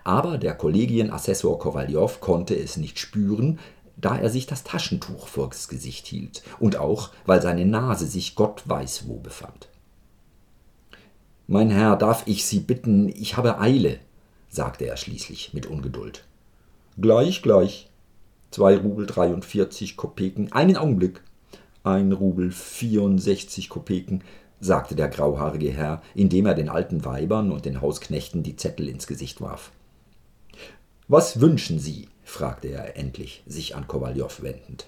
[0.05, 3.59] Aber der Kollegienassessor Kowaljow konnte es nicht spüren,
[3.97, 8.63] da er sich das Taschentuch vors Gesicht hielt und auch, weil seine Nase sich Gott
[8.67, 9.69] weiß wo befand.
[11.47, 13.99] Mein Herr, darf ich Sie bitten, ich habe Eile,
[14.49, 16.25] sagte er schließlich mit Ungeduld.
[16.99, 17.89] Gleich, gleich.
[18.51, 20.53] Zwei Rubel dreiundvierzig Kopeken.
[20.53, 21.23] Einen Augenblick.
[21.83, 24.23] Ein Rubel 64 Kopeken,
[24.61, 29.07] sagte der grauhaarige Herr, indem er den alten Weibern und den Hausknechten die Zettel ins
[29.07, 29.71] Gesicht warf.
[31.09, 32.09] Was wünschen Sie?
[32.23, 34.87] fragte er endlich, sich an Kowaljow wendend.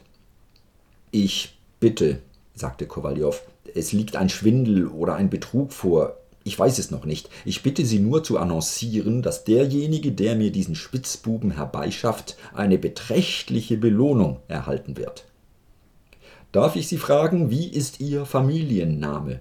[1.11, 2.19] Ich bitte,
[2.55, 3.41] sagte Kowaljow,
[3.75, 6.19] es liegt ein Schwindel oder ein Betrug vor.
[6.45, 7.31] Ich weiß es noch nicht.
[7.47, 13.79] Ich bitte Sie nur zu annoncieren, dass derjenige, der mir diesen Spitzbuben herbeischafft, eine beträchtliche
[13.79, 15.25] Belohnung erhalten wird.
[16.53, 19.41] Darf ich Sie fragen, wie ist Ihr Familienname?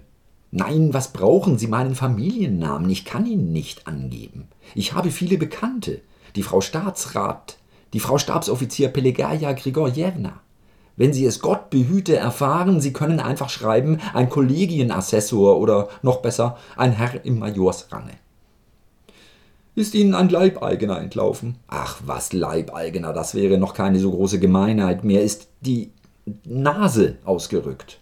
[0.50, 2.88] Nein, was brauchen Sie meinen Familiennamen?
[2.88, 4.48] Ich kann ihn nicht angeben.
[4.74, 6.00] Ich habe viele Bekannte.
[6.36, 7.58] Die Frau Staatsrat,
[7.92, 10.40] die Frau Stabsoffizier Pelegaja Grigorjewna.
[10.96, 16.56] Wenn Sie es Gott behüte erfahren, Sie können einfach schreiben, ein Kollegienassessor oder noch besser,
[16.76, 18.12] ein Herr im Majorsrange.
[19.74, 21.56] Ist Ihnen ein Leibeigener entlaufen?
[21.66, 25.04] Ach, was Leibeigener, das wäre noch keine so große Gemeinheit.
[25.04, 25.90] Mir ist die
[26.44, 27.98] Nase ausgerückt.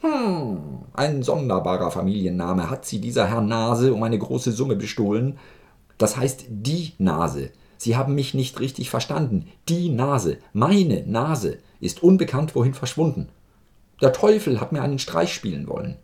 [0.00, 2.68] Hm, ein sonderbarer Familienname.
[2.68, 5.38] Hat sie dieser Herr Nase um eine große Summe bestohlen?
[5.98, 7.50] Das heißt die Nase.
[7.76, 9.48] Sie haben mich nicht richtig verstanden.
[9.68, 13.28] Die Nase, meine Nase, ist unbekannt wohin verschwunden.
[14.00, 15.96] Der Teufel hat mir einen Streich spielen wollen.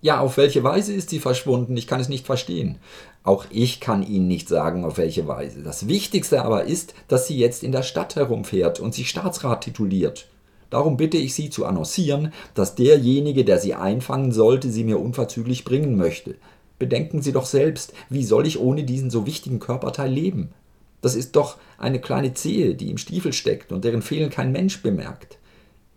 [0.00, 1.76] Ja, auf welche Weise ist sie verschwunden?
[1.76, 2.78] Ich kann es nicht verstehen.
[3.24, 5.62] Auch ich kann Ihnen nicht sagen, auf welche Weise.
[5.62, 10.28] Das Wichtigste aber ist, dass sie jetzt in der Stadt herumfährt und sich Staatsrat tituliert.
[10.70, 15.64] Darum bitte ich Sie zu annoncieren, dass derjenige, der Sie einfangen sollte, sie mir unverzüglich
[15.64, 16.36] bringen möchte.
[16.78, 20.50] Bedenken Sie doch selbst, wie soll ich ohne diesen so wichtigen Körperteil leben?
[21.00, 24.82] Das ist doch eine kleine Zehe, die im Stiefel steckt und deren Fehlen kein Mensch
[24.82, 25.38] bemerkt.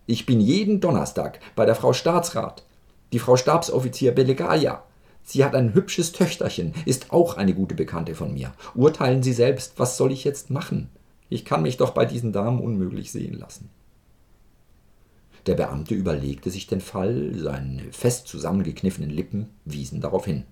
[0.06, 2.64] Ich bin jeden Donnerstag bei der Frau Staatsrat.
[3.12, 4.84] Die Frau Stabsoffizier Belegaja.
[5.22, 8.52] Sie hat ein hübsches Töchterchen, ist auch eine gute Bekannte von mir.
[8.74, 10.88] Urteilen Sie selbst, was soll ich jetzt machen?
[11.28, 13.70] Ich kann mich doch bei diesen Damen unmöglich sehen lassen.
[15.46, 20.44] Der Beamte überlegte sich den Fall, seine fest zusammengekniffenen Lippen wiesen darauf hin.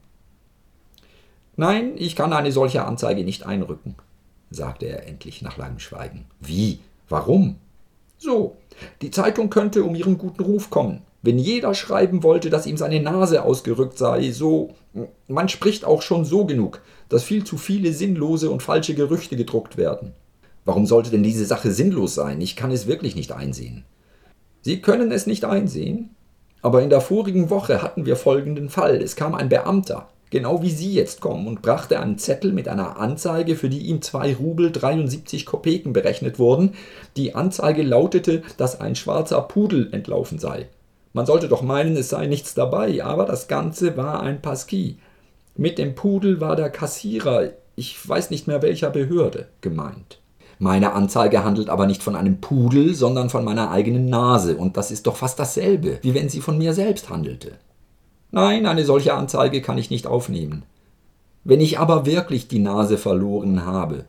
[1.57, 3.95] Nein, ich kann eine solche Anzeige nicht einrücken,
[4.51, 6.25] sagte er endlich nach langem Schweigen.
[6.41, 6.81] Wie?
[7.09, 7.57] Warum?
[8.19, 8.57] So,
[9.03, 11.03] die Zeitung könnte um ihren guten Ruf kommen.
[11.23, 14.75] Wenn jeder schreiben wollte, dass ihm seine Nase ausgerückt sei, so.
[15.29, 19.77] Man spricht auch schon so genug, dass viel zu viele sinnlose und falsche Gerüchte gedruckt
[19.77, 20.13] werden.
[20.65, 22.41] Warum sollte denn diese Sache sinnlos sein?
[22.41, 23.85] Ich kann es wirklich nicht einsehen.
[24.63, 26.11] Sie können es nicht einsehen,
[26.63, 28.97] aber in der vorigen Woche hatten wir folgenden Fall.
[28.97, 32.99] Es kam ein Beamter, genau wie Sie jetzt kommen, und brachte einen Zettel mit einer
[32.99, 36.75] Anzeige, für die ihm zwei Rubel 73 Kopeken berechnet wurden.
[37.17, 40.69] Die Anzeige lautete, dass ein schwarzer Pudel entlaufen sei.
[41.13, 44.97] Man sollte doch meinen, es sei nichts dabei, aber das Ganze war ein Pasquis.
[45.57, 50.20] Mit dem Pudel war der Kassierer, ich weiß nicht mehr welcher Behörde, gemeint.
[50.63, 54.91] Meine Anzeige handelt aber nicht von einem Pudel, sondern von meiner eigenen Nase, und das
[54.91, 57.53] ist doch fast dasselbe, wie wenn sie von mir selbst handelte.
[58.31, 60.65] Nein, eine solche Anzeige kann ich nicht aufnehmen.
[61.45, 64.05] Wenn ich aber wirklich die Nase verloren habe,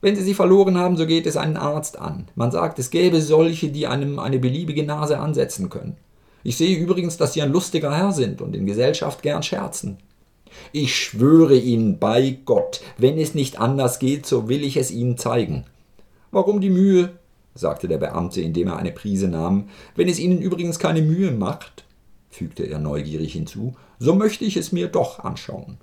[0.00, 2.28] wenn Sie sie verloren haben, so geht es einen Arzt an.
[2.34, 5.96] Man sagt, es gäbe solche, die einem eine beliebige Nase ansetzen können.
[6.42, 9.98] Ich sehe übrigens, dass Sie ein lustiger Herr sind und in Gesellschaft gern scherzen.
[10.72, 15.18] Ich schwöre Ihnen bei Gott, wenn es nicht anders geht, so will ich es Ihnen
[15.18, 15.64] zeigen.
[16.34, 17.16] Warum die Mühe?
[17.54, 19.68] sagte der Beamte, indem er eine Prise nahm.
[19.94, 21.84] Wenn es Ihnen übrigens keine Mühe macht,
[22.28, 25.78] fügte er neugierig hinzu, so möchte ich es mir doch anschauen.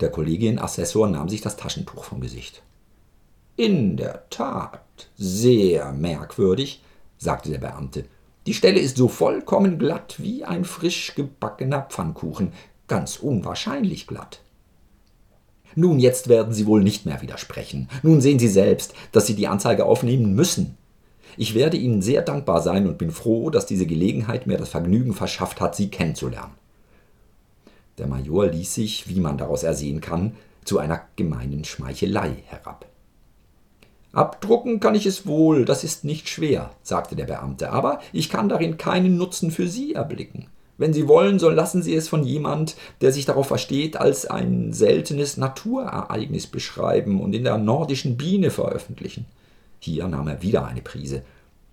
[0.00, 2.64] Der Kollegienassessor nahm sich das Taschentuch vom Gesicht.
[3.54, 6.82] In der Tat, sehr merkwürdig,
[7.18, 8.04] sagte der Beamte.
[8.48, 12.52] Die Stelle ist so vollkommen glatt wie ein frisch gebackener Pfannkuchen,
[12.88, 14.40] ganz unwahrscheinlich glatt.
[15.78, 17.88] Nun, jetzt werden Sie wohl nicht mehr widersprechen.
[18.02, 20.76] Nun sehen Sie selbst, dass Sie die Anzeige aufnehmen müssen.
[21.36, 25.14] Ich werde Ihnen sehr dankbar sein und bin froh, dass diese Gelegenheit mir das Vergnügen
[25.14, 26.54] verschafft hat, Sie kennenzulernen.
[27.96, 30.32] Der Major ließ sich, wie man daraus ersehen kann,
[30.64, 32.86] zu einer gemeinen Schmeichelei herab.
[34.10, 38.48] Abdrucken kann ich es wohl, das ist nicht schwer, sagte der Beamte, aber ich kann
[38.48, 40.48] darin keinen Nutzen für Sie erblicken.
[40.78, 44.72] Wenn Sie wollen, so lassen Sie es von jemand, der sich darauf versteht, als ein
[44.72, 49.26] seltenes Naturereignis beschreiben und in der nordischen Biene veröffentlichen.
[49.80, 51.22] Hier nahm er wieder eine Prise.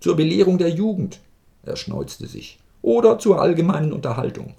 [0.00, 1.20] Zur Belehrung der Jugend,
[1.62, 4.54] er schneuzte sich, oder zur allgemeinen Unterhaltung.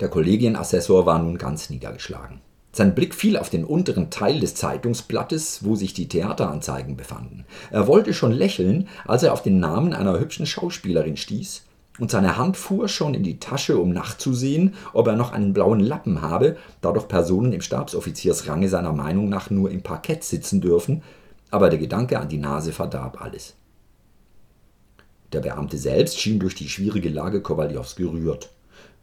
[0.00, 2.40] Der Kollegienassessor war nun ganz niedergeschlagen.
[2.74, 7.44] Sein Blick fiel auf den unteren Teil des Zeitungsblattes, wo sich die Theateranzeigen befanden.
[7.70, 11.64] Er wollte schon lächeln, als er auf den Namen einer hübschen Schauspielerin stieß,
[11.98, 15.80] und seine Hand fuhr schon in die Tasche, um nachzusehen, ob er noch einen blauen
[15.80, 21.02] Lappen habe, da doch Personen im Stabsoffiziersrange seiner Meinung nach nur im Parkett sitzen dürfen,
[21.50, 23.54] aber der Gedanke an die Nase verdarb alles.
[25.34, 28.50] Der Beamte selbst schien durch die schwierige Lage Kowaljows gerührt.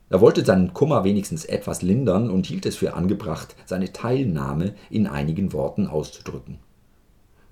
[0.09, 5.05] Er wollte seinen Kummer wenigstens etwas lindern und hielt es für angebracht, seine Teilnahme in
[5.05, 6.57] einigen Worten auszudrücken.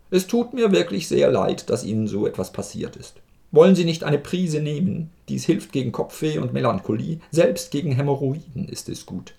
[0.10, 3.22] Es tut mir wirklich sehr leid, dass Ihnen so etwas passiert ist.
[3.52, 5.12] Wollen Sie nicht eine Prise nehmen?
[5.30, 9.34] Dies hilft gegen Kopfweh und Melancholie, selbst gegen Hämorrhoiden ist es gut.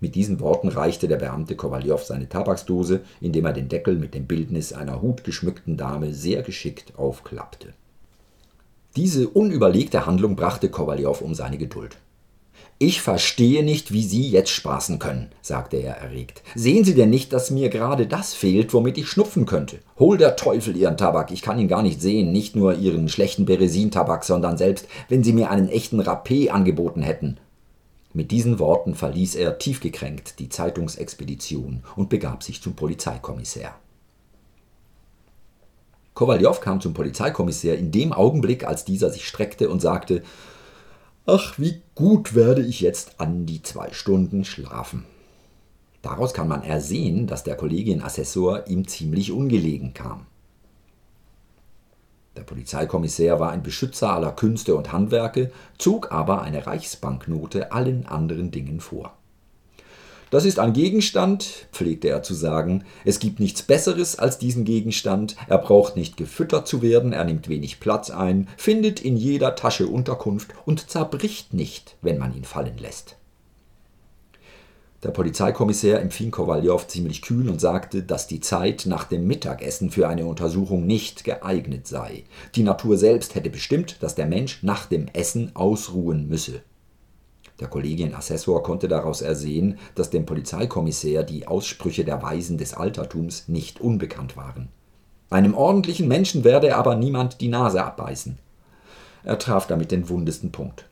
[0.00, 4.26] Mit diesen Worten reichte der Beamte Kowaljow seine Tabaksdose, indem er den Deckel mit dem
[4.26, 7.74] Bildnis einer hutgeschmückten Dame sehr geschickt aufklappte.
[8.98, 11.98] Diese unüberlegte Handlung brachte Kowaljow um seine Geduld.
[12.80, 16.42] Ich verstehe nicht, wie Sie jetzt spaßen können, sagte er erregt.
[16.56, 19.78] Sehen Sie denn nicht, dass mir gerade das fehlt, womit ich schnupfen könnte?
[20.00, 23.44] Hol der Teufel Ihren Tabak, ich kann ihn gar nicht sehen, nicht nur Ihren schlechten
[23.44, 27.36] Beresintabak, sondern selbst, wenn Sie mir einen echten Rapé angeboten hätten.
[28.14, 33.76] Mit diesen Worten verließ er tiefgekränkt die Zeitungsexpedition und begab sich zum Polizeikommissär.
[36.18, 40.24] Kowaljow kam zum Polizeikommissär in dem Augenblick, als dieser sich streckte und sagte:
[41.26, 45.04] Ach, wie gut werde ich jetzt an die zwei Stunden schlafen.
[46.02, 50.26] Daraus kann man ersehen, dass der Kollegienassessor ihm ziemlich ungelegen kam.
[52.36, 58.50] Der Polizeikommissär war ein Beschützer aller Künste und Handwerke, zog aber eine Reichsbanknote allen anderen
[58.50, 59.16] Dingen vor.
[60.30, 62.84] Das ist ein Gegenstand, pflegte er zu sagen.
[63.04, 65.36] Es gibt nichts Besseres als diesen Gegenstand.
[65.48, 69.86] Er braucht nicht gefüttert zu werden, er nimmt wenig Platz ein, findet in jeder Tasche
[69.86, 73.16] Unterkunft und zerbricht nicht, wenn man ihn fallen lässt.
[75.04, 80.08] Der Polizeikommissär empfing Kowaljow ziemlich kühl und sagte, dass die Zeit nach dem Mittagessen für
[80.08, 82.24] eine Untersuchung nicht geeignet sei.
[82.56, 86.62] Die Natur selbst hätte bestimmt, dass der Mensch nach dem Essen ausruhen müsse.
[87.60, 93.80] Der Kollegienassessor konnte daraus ersehen, dass dem Polizeikommissär die Aussprüche der Weisen des Altertums nicht
[93.80, 94.68] unbekannt waren.
[95.30, 98.38] Einem ordentlichen Menschen werde aber niemand die Nase abbeißen.
[99.24, 100.86] Er traf damit den wundesten Punkt.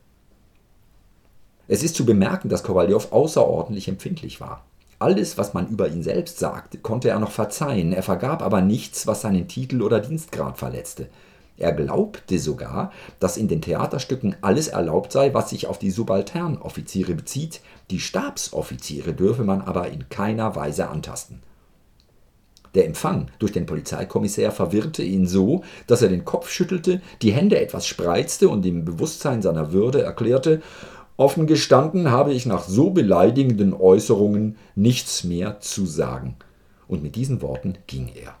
[1.67, 4.63] Es ist zu bemerken, dass Kowaljow außerordentlich empfindlich war.
[4.99, 9.05] Alles, was man über ihn selbst sagte, konnte er noch verzeihen, er vergab aber nichts,
[9.05, 11.09] was seinen Titel oder Dienstgrad verletzte.
[11.57, 17.15] Er glaubte sogar, dass in den Theaterstücken alles erlaubt sei, was sich auf die Subalternoffiziere
[17.15, 21.41] bezieht, die Stabsoffiziere dürfe man aber in keiner Weise antasten.
[22.75, 27.59] Der Empfang durch den Polizeikommissär verwirrte ihn so, dass er den Kopf schüttelte, die Hände
[27.59, 30.61] etwas spreizte und im Bewusstsein seiner Würde erklärte,
[31.15, 36.35] offen gestanden habe ich nach so beleidigenden Äußerungen nichts mehr zu sagen.
[36.87, 38.35] Und mit diesen Worten ging er.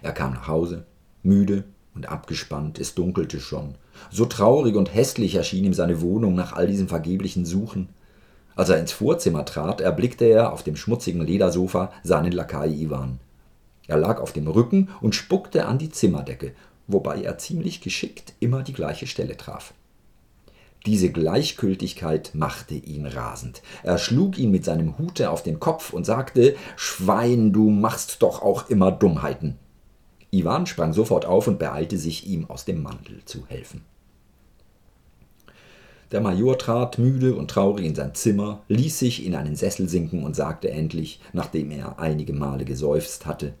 [0.00, 0.86] Er kam nach Hause,
[1.24, 1.64] müde
[1.94, 3.74] und abgespannt, es dunkelte schon.
[4.10, 7.88] So traurig und hässlich erschien ihm seine Wohnung nach all diesem vergeblichen Suchen.
[8.56, 13.18] Als er ins Vorzimmer trat, erblickte er auf dem schmutzigen Ledersofa seinen Lakai Iwan.
[13.86, 16.52] Er lag auf dem Rücken und spuckte an die Zimmerdecke,
[16.86, 19.74] wobei er ziemlich geschickt immer die gleiche Stelle traf.
[20.86, 23.62] Diese Gleichgültigkeit machte ihn rasend.
[23.82, 28.42] Er schlug ihn mit seinem Hute auf den Kopf und sagte Schwein, du machst doch
[28.42, 29.58] auch immer Dummheiten.
[30.34, 33.82] Iwan sprang sofort auf und beeilte sich, ihm aus dem Mantel zu helfen.
[36.10, 40.22] Der Major trat müde und traurig in sein Zimmer, ließ sich in einen Sessel sinken
[40.22, 43.54] und sagte endlich, nachdem er einige Male geseufzt hatte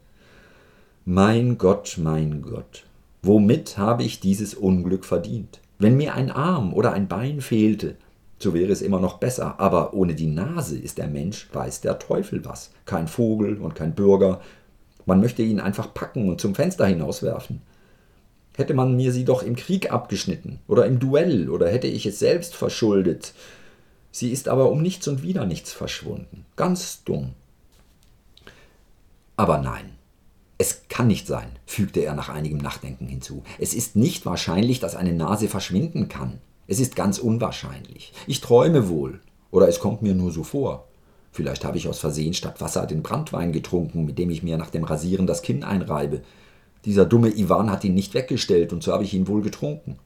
[1.04, 2.84] Mein Gott, mein Gott,
[3.22, 5.60] womit habe ich dieses Unglück verdient?
[5.78, 7.96] Wenn mir ein Arm oder ein Bein fehlte,
[8.38, 11.98] so wäre es immer noch besser, aber ohne die Nase ist der Mensch, weiß der
[11.98, 12.70] Teufel was.
[12.84, 14.40] Kein Vogel und kein Bürger.
[15.06, 17.62] Man möchte ihn einfach packen und zum Fenster hinauswerfen.
[18.56, 22.18] Hätte man mir sie doch im Krieg abgeschnitten oder im Duell oder hätte ich es
[22.18, 23.34] selbst verschuldet.
[24.12, 26.46] Sie ist aber um nichts und wieder nichts verschwunden.
[26.54, 27.32] Ganz dumm.
[29.36, 29.90] Aber nein,
[30.56, 33.42] es kann nicht sein, fügte er nach einigem Nachdenken hinzu.
[33.58, 36.38] Es ist nicht wahrscheinlich, dass eine Nase verschwinden kann.
[36.68, 38.12] Es ist ganz unwahrscheinlich.
[38.26, 39.20] Ich träume wohl.
[39.50, 40.88] Oder es kommt mir nur so vor.
[41.34, 44.70] Vielleicht habe ich aus Versehen statt Wasser den Brandwein getrunken, mit dem ich mir nach
[44.70, 46.22] dem Rasieren das Kinn einreibe.
[46.84, 49.98] Dieser dumme Iwan hat ihn nicht weggestellt, und so habe ich ihn wohl getrunken.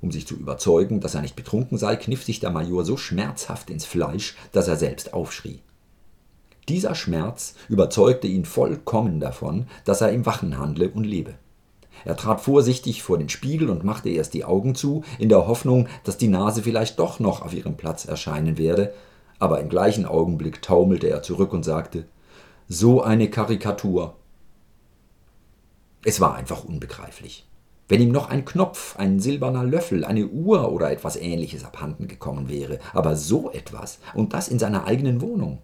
[0.00, 3.70] Um sich zu überzeugen, dass er nicht betrunken sei, kniff sich der Major so schmerzhaft
[3.70, 5.60] ins Fleisch, dass er selbst aufschrie.
[6.68, 11.34] Dieser Schmerz überzeugte ihn vollkommen davon, dass er im Wachen handle und lebe.
[12.04, 15.86] Er trat vorsichtig vor den Spiegel und machte erst die Augen zu, in der Hoffnung,
[16.02, 18.92] dass die Nase vielleicht doch noch auf ihrem Platz erscheinen werde,
[19.44, 22.06] aber im gleichen Augenblick taumelte er zurück und sagte
[22.66, 24.16] So eine Karikatur.
[26.02, 27.46] Es war einfach unbegreiflich.
[27.86, 32.48] Wenn ihm noch ein Knopf, ein silberner Löffel, eine Uhr oder etwas ähnliches abhanden gekommen
[32.48, 35.58] wäre, aber so etwas, und das in seiner eigenen Wohnung.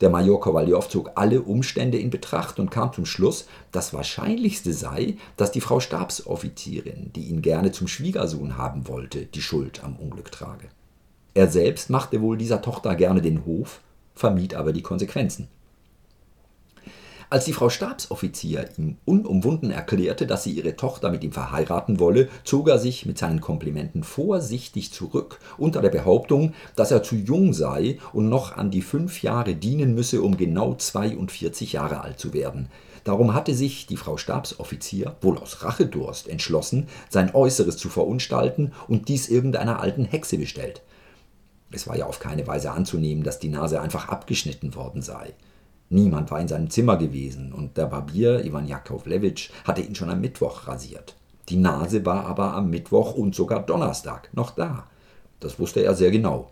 [0.00, 5.18] Der Major Kowaljow zog alle Umstände in Betracht und kam zum Schluss, das Wahrscheinlichste sei,
[5.36, 10.32] dass die Frau Stabsoffizierin, die ihn gerne zum Schwiegersohn haben wollte, die Schuld am Unglück
[10.32, 10.66] trage.
[11.34, 13.80] Er selbst machte wohl dieser Tochter gerne den Hof,
[14.14, 15.48] vermied aber die Konsequenzen.
[17.32, 22.28] Als die Frau Stabsoffizier ihm unumwunden erklärte, dass sie ihre Tochter mit ihm verheiraten wolle,
[22.44, 27.54] zog er sich mit seinen Komplimenten vorsichtig zurück, unter der Behauptung, dass er zu jung
[27.54, 32.34] sei und noch an die fünf Jahre dienen müsse, um genau 42 Jahre alt zu
[32.34, 32.68] werden.
[33.04, 39.08] Darum hatte sich die Frau Stabsoffizier, wohl aus Rachedurst, entschlossen, sein Äußeres zu verunstalten und
[39.08, 40.82] dies irgendeiner alten Hexe bestellt.
[41.72, 45.34] Es war ja auf keine Weise anzunehmen, dass die Nase einfach abgeschnitten worden sei.
[45.88, 50.20] Niemand war in seinem Zimmer gewesen und der Barbier Ivan Jakovlewitsch hatte ihn schon am
[50.20, 51.16] Mittwoch rasiert.
[51.48, 54.86] Die Nase war aber am Mittwoch und sogar Donnerstag noch da.
[55.40, 56.50] Das wusste er sehr genau.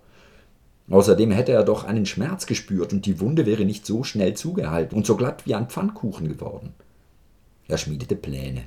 [0.90, 4.96] Außerdem hätte er doch einen Schmerz gespürt und die Wunde wäre nicht so schnell zugehalten
[4.96, 6.74] und so glatt wie ein Pfannkuchen geworden.
[7.68, 8.64] Er schmiedete Pläne.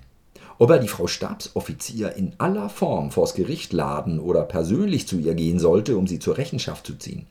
[0.60, 5.34] Ob er die Frau Stabsoffizier in aller Form vors Gericht laden oder persönlich zu ihr
[5.34, 7.28] gehen sollte, um sie zur Rechenschaft zu ziehen.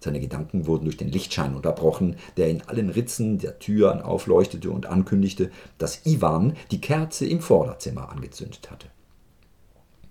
[0.00, 4.86] Seine Gedanken wurden durch den Lichtschein unterbrochen, der in allen Ritzen der Türen aufleuchtete und
[4.86, 8.88] ankündigte, dass Iwan die Kerze im Vorderzimmer angezündet hatte.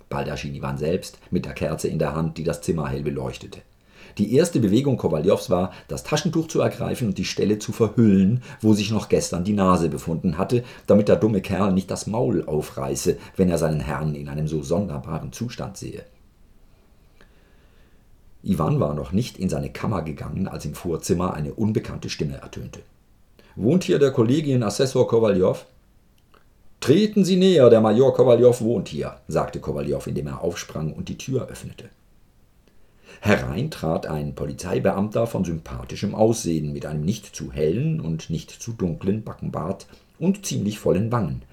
[0.08, 3.62] Bald erschien Iwan selbst mit der Kerze in der Hand, die das Zimmer hell beleuchtete.
[4.18, 8.74] Die erste Bewegung Kowaljows war, das Taschentuch zu ergreifen und die Stelle zu verhüllen, wo
[8.74, 13.18] sich noch gestern die Nase befunden hatte, damit der dumme Kerl nicht das Maul aufreiße,
[13.36, 16.04] wenn er seinen Herrn in einem so sonderbaren Zustand sehe.
[18.44, 22.82] Iwan war noch nicht in seine Kammer gegangen, als im Vorzimmer eine unbekannte Stimme ertönte.
[23.56, 25.66] Wohnt hier der Kollegien Assessor Kowaljow?
[26.80, 31.18] Treten Sie näher, der Major Kowaljow wohnt hier, sagte Kowaljow, indem er aufsprang und die
[31.18, 31.90] Tür öffnete.
[33.24, 38.74] Herein trat ein Polizeibeamter von sympathischem Aussehen mit einem nicht zu hellen und nicht zu
[38.74, 39.86] dunklen Backenbart
[40.18, 41.44] und ziemlich vollen Wangen.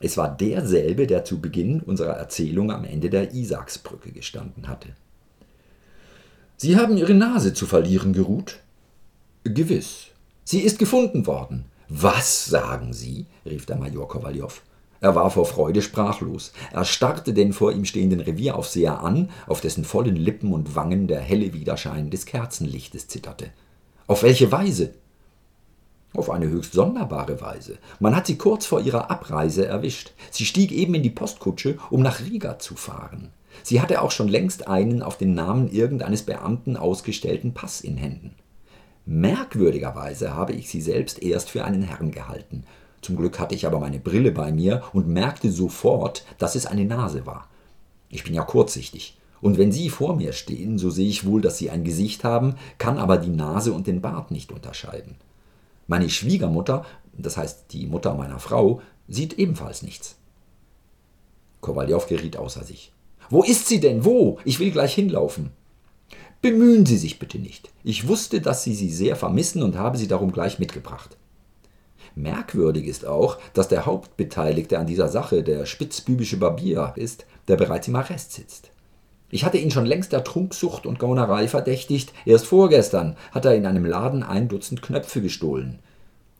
[0.00, 4.88] Es war derselbe, der zu Beginn unserer Erzählung am Ende der Isaaksbrücke gestanden hatte.
[6.56, 8.60] Sie haben Ihre Nase zu verlieren geruht?
[9.44, 10.06] Gewiss.
[10.42, 11.66] Sie ist gefunden worden.
[11.90, 13.26] Was sagen Sie?
[13.44, 14.62] rief der Major Kowaljow.
[15.00, 16.52] Er war vor Freude sprachlos.
[16.72, 21.20] Er starrte den vor ihm stehenden Revieraufseher an, auf dessen vollen Lippen und Wangen der
[21.20, 23.50] helle Widerschein des Kerzenlichtes zitterte.
[24.06, 24.94] Auf welche Weise?
[26.14, 27.78] Auf eine höchst sonderbare Weise.
[27.98, 30.12] Man hat sie kurz vor ihrer Abreise erwischt.
[30.30, 33.30] Sie stieg eben in die Postkutsche, um nach Riga zu fahren.
[33.62, 38.34] Sie hatte auch schon längst einen auf den Namen irgendeines Beamten ausgestellten Pass in Händen.
[39.06, 42.64] Merkwürdigerweise habe ich sie selbst erst für einen Herrn gehalten.
[43.04, 46.86] Zum Glück hatte ich aber meine Brille bei mir und merkte sofort, dass es eine
[46.86, 47.48] Nase war.
[48.08, 49.18] Ich bin ja kurzsichtig.
[49.42, 52.54] Und wenn Sie vor mir stehen, so sehe ich wohl, dass Sie ein Gesicht haben,
[52.78, 55.16] kann aber die Nase und den Bart nicht unterscheiden.
[55.86, 60.16] Meine Schwiegermutter, das heißt die Mutter meiner Frau, sieht ebenfalls nichts.
[61.60, 62.90] Kowaljow geriet außer sich.
[63.28, 64.06] Wo ist sie denn?
[64.06, 64.38] Wo?
[64.46, 65.50] Ich will gleich hinlaufen.
[66.40, 67.70] Bemühen Sie sich bitte nicht.
[67.82, 71.18] Ich wusste, dass Sie sie sehr vermissen und habe sie darum gleich mitgebracht.
[72.14, 77.88] Merkwürdig ist auch, dass der Hauptbeteiligte an dieser Sache der spitzbübische Barbier ist, der bereits
[77.88, 78.70] im Arrest sitzt.
[79.30, 82.12] Ich hatte ihn schon längst der Trunksucht und Gaunerei verdächtigt.
[82.24, 85.80] Erst vorgestern hat er in einem Laden ein Dutzend Knöpfe gestohlen.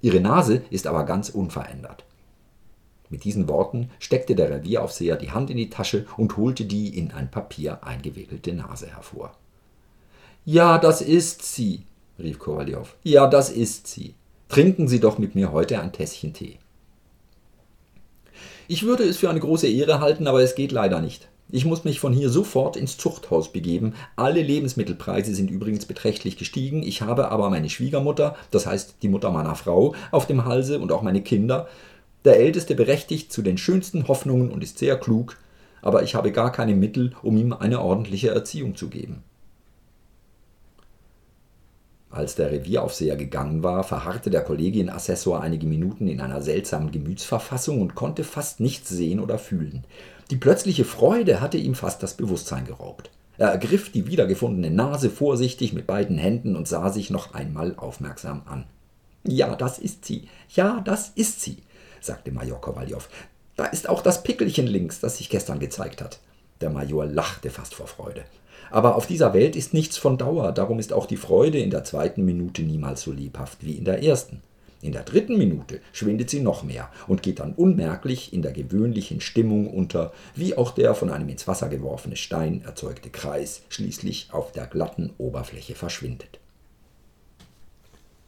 [0.00, 2.04] Ihre Nase ist aber ganz unverändert.
[3.10, 7.10] Mit diesen Worten steckte der Revieraufseher die Hand in die Tasche und holte die in
[7.10, 9.34] ein Papier eingewickelte Nase hervor.
[10.44, 11.84] Ja, das ist sie,
[12.18, 12.94] rief Kowaljow.
[13.02, 14.14] Ja, das ist sie.
[14.48, 16.58] Trinken Sie doch mit mir heute ein Tässchen Tee.
[18.68, 21.28] Ich würde es für eine große Ehre halten, aber es geht leider nicht.
[21.50, 23.94] Ich muss mich von hier sofort ins Zuchthaus begeben.
[24.16, 26.82] Alle Lebensmittelpreise sind übrigens beträchtlich gestiegen.
[26.82, 30.92] Ich habe aber meine Schwiegermutter, das heißt die Mutter meiner Frau, auf dem Halse und
[30.92, 31.68] auch meine Kinder.
[32.24, 35.36] Der Älteste berechtigt zu den schönsten Hoffnungen und ist sehr klug,
[35.82, 39.22] aber ich habe gar keine Mittel, um ihm eine ordentliche Erziehung zu geben.
[42.14, 47.96] Als der Revieraufseher gegangen war, verharrte der Kollegienassessor einige Minuten in einer seltsamen Gemütsverfassung und
[47.96, 49.82] konnte fast nichts sehen oder fühlen.
[50.30, 53.10] Die plötzliche Freude hatte ihm fast das Bewusstsein geraubt.
[53.36, 58.42] Er ergriff die wiedergefundene Nase vorsichtig mit beiden Händen und sah sich noch einmal aufmerksam
[58.46, 58.64] an.
[59.26, 60.28] Ja, das ist sie.
[60.54, 61.56] Ja, das ist sie,
[62.00, 63.08] sagte Major Kowaljow.
[63.56, 66.20] Da ist auch das Pickelchen links, das sich gestern gezeigt hat.
[66.60, 68.22] Der Major lachte fast vor Freude.
[68.70, 71.84] Aber auf dieser Welt ist nichts von Dauer, darum ist auch die Freude in der
[71.84, 74.42] zweiten Minute niemals so lebhaft wie in der ersten.
[74.84, 79.22] In der dritten Minute schwindet sie noch mehr und geht dann unmerklich in der gewöhnlichen
[79.22, 84.52] Stimmung unter, wie auch der von einem ins Wasser geworfene Stein erzeugte Kreis schließlich auf
[84.52, 86.38] der glatten Oberfläche verschwindet.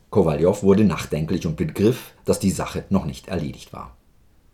[0.09, 3.95] Kowaljow wurde nachdenklich und begriff, dass die Sache noch nicht erledigt war.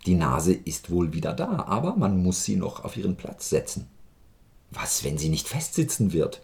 [0.04, 3.86] Die Nase ist wohl wieder da, aber man muss sie noch auf ihren Platz setzen.
[4.72, 6.42] Was, wenn sie nicht festsitzen wird?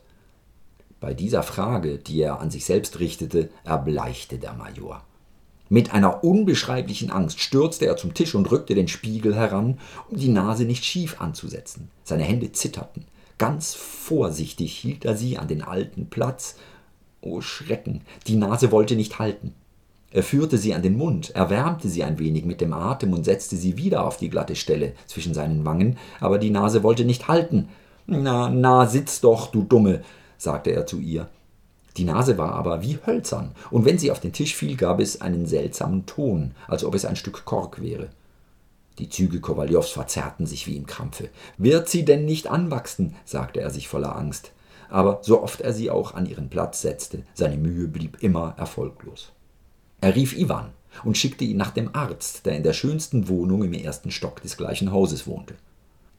[1.00, 5.02] Bei dieser Frage, die er an sich selbst richtete, erbleichte der Major.
[5.70, 9.78] Mit einer unbeschreiblichen Angst stürzte er zum Tisch und rückte den Spiegel heran,
[10.10, 11.90] um die Nase nicht schief anzusetzen.
[12.04, 13.04] Seine Hände zitterten.
[13.38, 16.56] Ganz vorsichtig hielt er sie an den alten Platz.
[17.20, 19.54] O Schrecken, die Nase wollte nicht halten.
[20.10, 23.56] Er führte sie an den Mund, erwärmte sie ein wenig mit dem Atem und setzte
[23.56, 27.68] sie wieder auf die glatte Stelle zwischen seinen Wangen, aber die Nase wollte nicht halten.
[28.10, 30.02] Na, na, sitz doch, du Dumme,
[30.38, 31.28] sagte er zu ihr.
[31.98, 35.20] Die Nase war aber wie hölzern, und wenn sie auf den Tisch fiel, gab es
[35.20, 38.08] einen seltsamen Ton, als ob es ein Stück Kork wäre.
[38.98, 41.28] Die Züge Kowaljows verzerrten sich wie im Krampfe.
[41.58, 43.14] Wird sie denn nicht anwachsen?
[43.26, 44.52] sagte er sich voller Angst.
[44.88, 49.32] Aber so oft er sie auch an ihren Platz setzte, seine Mühe blieb immer erfolglos.
[50.00, 50.70] Er rief Iwan
[51.04, 54.56] und schickte ihn nach dem Arzt, der in der schönsten Wohnung im ersten Stock des
[54.56, 55.56] gleichen Hauses wohnte.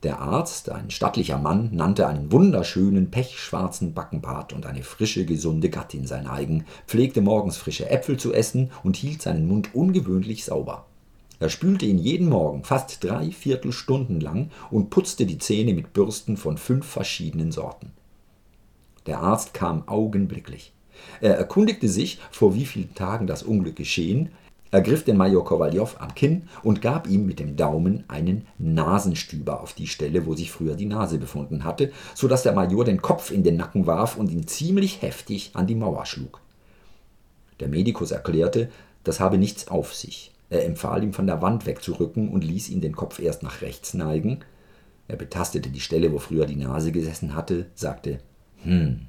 [0.04, 6.08] Der Arzt, ein stattlicher Mann, nannte einen wunderschönen, pechschwarzen Backenbart und eine frische, gesunde Gattin
[6.08, 10.86] sein eigen, pflegte morgens frische Äpfel zu essen und hielt seinen Mund ungewöhnlich sauber.
[11.40, 16.38] Er spülte ihn jeden Morgen fast drei Viertelstunden lang und putzte die Zähne mit Bürsten
[16.38, 17.92] von fünf verschiedenen Sorten.
[19.06, 20.72] Der Arzt kam augenblicklich.
[21.20, 24.30] Er erkundigte sich, vor wie vielen Tagen das Unglück geschehen,
[24.72, 29.74] ergriff den Major Kowaljow am Kinn und gab ihm mit dem Daumen einen Nasenstüber auf
[29.74, 33.32] die Stelle, wo sich früher die Nase befunden hatte, so dass der Major den Kopf
[33.32, 36.42] in den Nacken warf und ihn ziemlich heftig an die Mauer schlug.
[37.60, 38.70] Der Medikus erklärte,
[39.04, 40.32] das habe nichts auf sich.
[40.50, 43.94] Er empfahl ihm von der Wand wegzurücken und ließ ihn den Kopf erst nach rechts
[43.94, 44.40] neigen.
[45.08, 48.20] Er betastete die Stelle, wo früher die Nase gesessen hatte, sagte
[48.64, 49.08] Hm.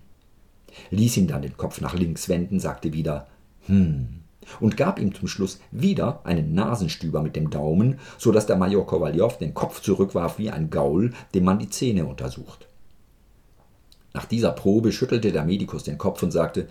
[0.91, 3.27] Ließ ihn dann den Kopf nach links wenden, sagte wieder
[3.67, 4.20] Hm
[4.61, 8.86] und gab ihm zum Schluss wieder einen Nasenstüber mit dem Daumen, so dass der Major
[8.86, 12.66] Kowaljow den Kopf zurückwarf wie ein Gaul, dem man die Zähne untersucht.
[14.12, 16.68] Nach dieser Probe schüttelte der Medikus den Kopf und sagte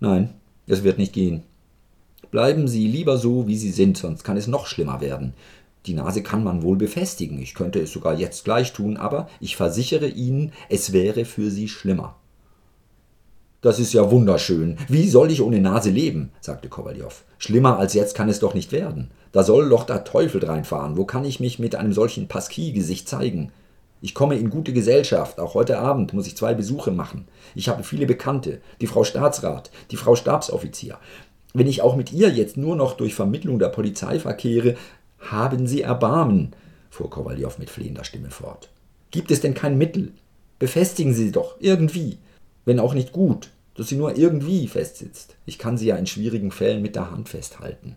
[0.00, 0.34] Nein,
[0.66, 1.42] es wird nicht gehen.
[2.30, 5.32] Bleiben Sie lieber so, wie Sie sind, sonst kann es noch schlimmer werden.
[5.86, 9.56] Die Nase kann man wohl befestigen, ich könnte es sogar jetzt gleich tun, aber ich
[9.56, 12.16] versichere Ihnen, es wäre für Sie schlimmer.
[13.66, 14.76] Das ist ja wunderschön.
[14.86, 16.30] Wie soll ich ohne Nase leben?
[16.40, 17.24] sagte Kowaljow.
[17.36, 19.10] Schlimmer als jetzt kann es doch nicht werden.
[19.32, 20.96] Da soll doch der Teufel dreinfahren.
[20.96, 23.50] Wo kann ich mich mit einem solchen Pasquis-Gesicht zeigen?
[24.00, 25.40] Ich komme in gute Gesellschaft.
[25.40, 27.26] Auch heute Abend muss ich zwei Besuche machen.
[27.56, 28.60] Ich habe viele Bekannte.
[28.80, 30.98] Die Frau Staatsrat, die Frau Stabsoffizier.
[31.52, 34.76] Wenn ich auch mit ihr jetzt nur noch durch Vermittlung der Polizei verkehre,
[35.18, 36.54] haben Sie Erbarmen,
[36.88, 38.68] fuhr Kowaljow mit flehender Stimme fort.
[39.10, 40.12] Gibt es denn kein Mittel?
[40.60, 42.18] Befestigen Sie doch irgendwie,
[42.64, 45.36] wenn auch nicht gut dass sie nur irgendwie festsitzt.
[45.44, 47.96] Ich kann sie ja in schwierigen Fällen mit der Hand festhalten.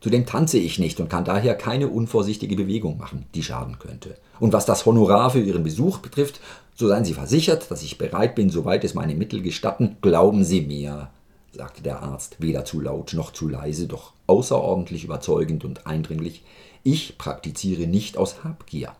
[0.00, 4.16] Zudem tanze ich nicht und kann daher keine unvorsichtige Bewegung machen, die schaden könnte.
[4.38, 6.40] Und was das Honorar für Ihren Besuch betrifft,
[6.74, 9.96] so seien Sie versichert, dass ich bereit bin, soweit es meine Mittel gestatten.
[10.02, 11.08] Glauben Sie mir,
[11.52, 16.42] sagte der Arzt, weder zu laut noch zu leise, doch außerordentlich überzeugend und eindringlich,
[16.82, 18.92] ich praktiziere nicht aus Habgier.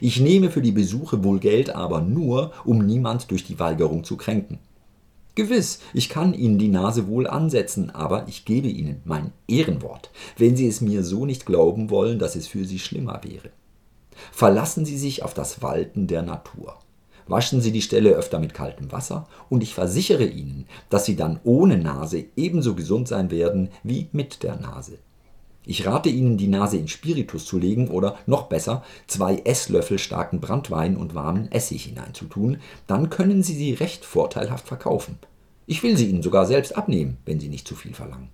[0.00, 4.16] Ich nehme für die Besuche wohl Geld, aber nur, um niemand durch die Weigerung zu
[4.16, 4.58] kränken.
[5.36, 10.56] Gewiss, ich kann Ihnen die Nase wohl ansetzen, aber ich gebe Ihnen mein Ehrenwort, wenn
[10.56, 13.50] Sie es mir so nicht glauben wollen, dass es für Sie schlimmer wäre.
[14.30, 16.78] Verlassen Sie sich auf das Walten der Natur.
[17.26, 21.40] Waschen Sie die Stelle öfter mit kaltem Wasser und ich versichere Ihnen, dass Sie dann
[21.42, 24.98] ohne Nase ebenso gesund sein werden wie mit der Nase.
[25.66, 30.40] Ich rate Ihnen, die Nase in Spiritus zu legen oder noch besser, zwei Esslöffel starken
[30.40, 35.18] Brandwein und warmen Essig hineinzutun, dann können Sie sie recht vorteilhaft verkaufen.
[35.66, 38.28] Ich will sie Ihnen sogar selbst abnehmen, wenn Sie nicht zu viel verlangen.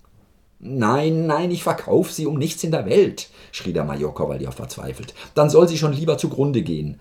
[0.63, 5.15] Nein, nein, ich verkaufe sie um nichts in der Welt, schrie der Major Kowaljow verzweifelt.
[5.33, 6.99] Dann soll sie schon lieber zugrunde gehen.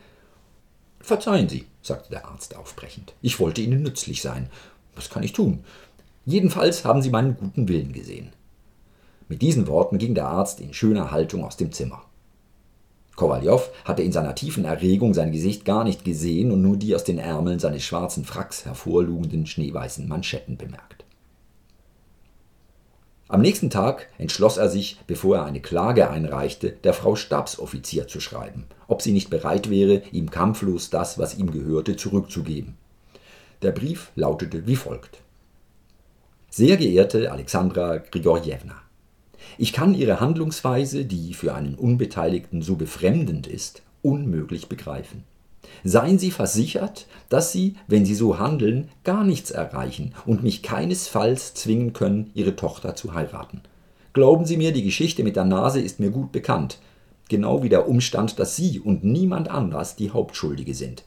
[1.01, 3.13] Verzeihen Sie, sagte der Arzt aufbrechend.
[3.21, 4.49] Ich wollte Ihnen nützlich sein.
[4.95, 5.65] Was kann ich tun?
[6.25, 8.33] Jedenfalls haben Sie meinen guten Willen gesehen.
[9.31, 12.03] Mit diesen Worten ging der Arzt in schöner Haltung aus dem Zimmer.
[13.15, 17.05] Kowaljow hatte in seiner tiefen Erregung sein Gesicht gar nicht gesehen und nur die aus
[17.05, 21.05] den Ärmeln seines schwarzen Fracks hervorlugenden schneeweißen Manschetten bemerkt.
[23.29, 28.19] Am nächsten Tag entschloss er sich, bevor er eine Klage einreichte, der Frau Stabsoffizier zu
[28.19, 32.75] schreiben, ob sie nicht bereit wäre, ihm kampflos das, was ihm gehörte, zurückzugeben.
[33.63, 35.19] Der Brief lautete wie folgt.
[36.51, 38.75] Sehr geehrte Alexandra Grigorjewna,
[39.61, 45.25] ich kann Ihre Handlungsweise, die für einen Unbeteiligten so befremdend ist, unmöglich begreifen.
[45.85, 51.53] Seien Sie versichert, dass Sie, wenn Sie so handeln, gar nichts erreichen und mich keinesfalls
[51.53, 53.61] zwingen können, Ihre Tochter zu heiraten.
[54.15, 56.79] Glauben Sie mir, die Geschichte mit der Nase ist mir gut bekannt,
[57.29, 61.05] genau wie der Umstand, dass Sie und niemand anders die Hauptschuldige sind.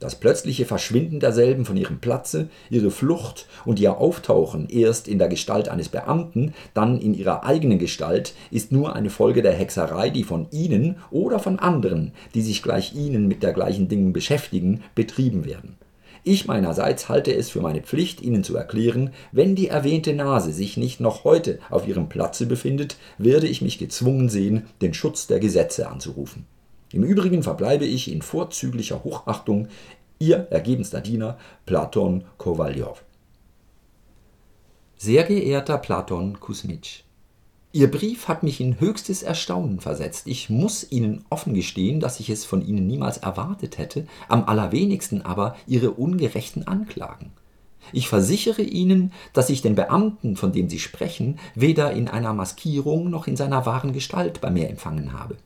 [0.00, 5.26] Das plötzliche Verschwinden derselben von ihrem Platze, ihre Flucht und ihr Auftauchen erst in der
[5.26, 10.22] Gestalt eines Beamten, dann in ihrer eigenen Gestalt, ist nur eine Folge der Hexerei, die
[10.22, 15.76] von Ihnen oder von anderen, die sich gleich Ihnen mit dergleichen Dingen beschäftigen, betrieben werden.
[16.22, 20.76] Ich meinerseits halte es für meine Pflicht, Ihnen zu erklären, wenn die erwähnte Nase sich
[20.76, 25.40] nicht noch heute auf ihrem Platze befindet, werde ich mich gezwungen sehen, den Schutz der
[25.40, 26.46] Gesetze anzurufen.
[26.92, 29.68] Im Übrigen verbleibe ich in vorzüglicher Hochachtung
[30.18, 33.02] Ihr ergebenster Diener Platon Kowaljow.
[34.96, 37.04] Sehr geehrter Platon Kusmitsch,
[37.70, 40.26] Ihr Brief hat mich in höchstes Erstaunen versetzt.
[40.26, 45.20] Ich muss Ihnen offen gestehen, dass ich es von Ihnen niemals erwartet hätte, am allerwenigsten
[45.20, 47.30] aber Ihre ungerechten Anklagen.
[47.92, 53.10] Ich versichere Ihnen, dass ich den Beamten, von dem Sie sprechen, weder in einer Maskierung
[53.10, 55.36] noch in seiner wahren Gestalt bei mir empfangen habe.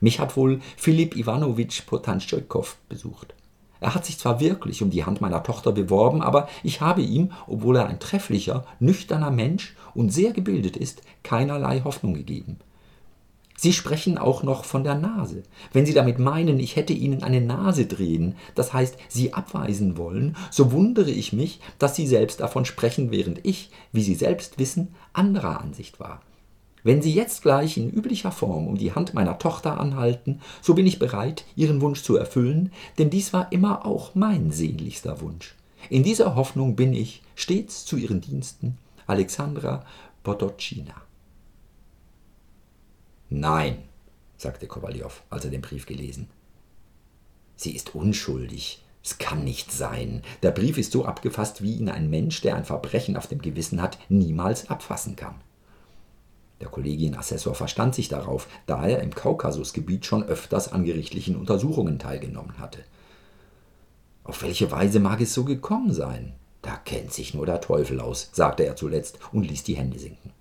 [0.00, 3.34] Mich hat wohl Philipp Iwanowitsch Potanschikow besucht.
[3.80, 7.32] Er hat sich zwar wirklich um die Hand meiner Tochter beworben, aber ich habe ihm,
[7.46, 12.58] obwohl er ein trefflicher, nüchterner Mensch und sehr gebildet ist, keinerlei Hoffnung gegeben.
[13.60, 15.42] Sie sprechen auch noch von der Nase.
[15.72, 20.36] Wenn Sie damit meinen, ich hätte Ihnen eine Nase drehen, das heißt, Sie abweisen wollen,
[20.52, 24.94] so wundere ich mich, dass Sie selbst davon sprechen, während ich, wie Sie selbst wissen,
[25.12, 26.22] anderer Ansicht war.
[26.82, 30.86] Wenn Sie jetzt gleich in üblicher Form um die Hand meiner Tochter anhalten, so bin
[30.86, 35.54] ich bereit, Ihren Wunsch zu erfüllen, denn dies war immer auch mein sehnlichster Wunsch.
[35.90, 39.84] In dieser Hoffnung bin ich stets zu Ihren Diensten, Alexandra
[40.22, 40.94] Podocina.
[43.30, 43.78] Nein,
[44.36, 46.28] sagte Kowaljow, als er den Brief gelesen.
[47.56, 48.82] Sie ist unschuldig.
[49.02, 50.22] Es kann nicht sein.
[50.42, 53.80] Der Brief ist so abgefasst, wie ihn ein Mensch, der ein Verbrechen auf dem Gewissen
[53.80, 55.36] hat, niemals abfassen kann.
[56.60, 62.58] Der Kollegienassessor verstand sich darauf, da er im Kaukasusgebiet schon öfters an gerichtlichen Untersuchungen teilgenommen
[62.58, 62.80] hatte.
[64.24, 66.34] Auf welche Weise mag es so gekommen sein?
[66.62, 70.32] Da kennt sich nur der Teufel aus, sagte er zuletzt und ließ die Hände sinken.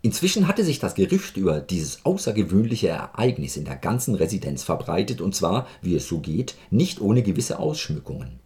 [0.00, 5.34] Inzwischen hatte sich das Gerücht über dieses außergewöhnliche Ereignis in der ganzen Residenz verbreitet, und
[5.34, 8.38] zwar, wie es so geht, nicht ohne gewisse Ausschmückungen.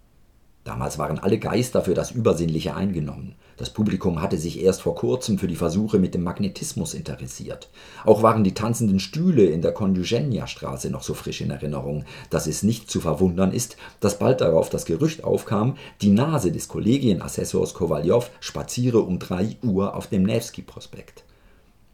[0.64, 3.34] Damals waren alle Geister für das Übersinnliche eingenommen.
[3.62, 7.70] Das Publikum hatte sich erst vor kurzem für die Versuche mit dem Magnetismus interessiert.
[8.04, 12.64] Auch waren die tanzenden Stühle in der Konjugenja-Straße noch so frisch in Erinnerung, dass es
[12.64, 18.28] nicht zu verwundern ist, dass bald darauf das Gerücht aufkam, die Nase des Kollegienassessors Kowaljow
[18.40, 21.22] spaziere um drei Uhr auf dem Nevsky-Prospekt.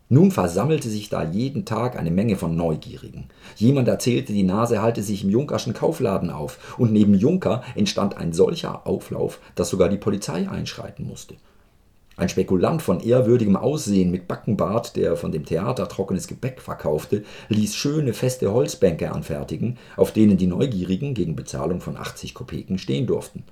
[0.08, 3.26] Nun versammelte sich da jeden Tag eine Menge von Neugierigen.
[3.56, 8.32] Jemand erzählte, die Nase halte sich im Junkerschen Kaufladen auf, und neben Junker entstand ein
[8.32, 11.34] solcher Auflauf, dass sogar die Polizei einschreiten musste.
[12.18, 17.76] Ein Spekulant von ehrwürdigem Aussehen mit Backenbart, der von dem Theater trockenes Gebäck verkaufte, ließ
[17.76, 23.44] schöne feste Holzbänke anfertigen, auf denen die Neugierigen gegen Bezahlung von 80 Kopeken stehen durften.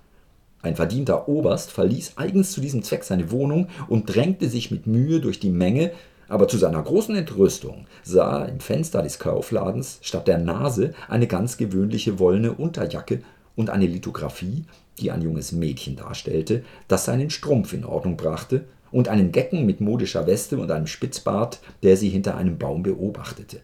[0.62, 5.20] Ein verdienter Oberst verließ eigens zu diesem Zweck seine Wohnung und drängte sich mit Mühe
[5.20, 5.92] durch die Menge,
[6.28, 11.28] Aber zu seiner großen Entrüstung sah er im Fenster des Kaufladens statt der Nase eine
[11.28, 13.20] ganz gewöhnliche wollene Unterjacke
[13.56, 14.64] und eine Lithografie,
[14.98, 19.80] die ein junges Mädchen darstellte, das seinen Strumpf in Ordnung brachte, und einen Gecken mit
[19.80, 23.60] modischer Weste und einem Spitzbart, der sie hinter einem Baum beobachtete.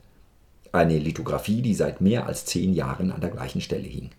[0.72, 4.10] Eine Lithografie, die seit mehr als zehn Jahren an der gleichen Stelle hing.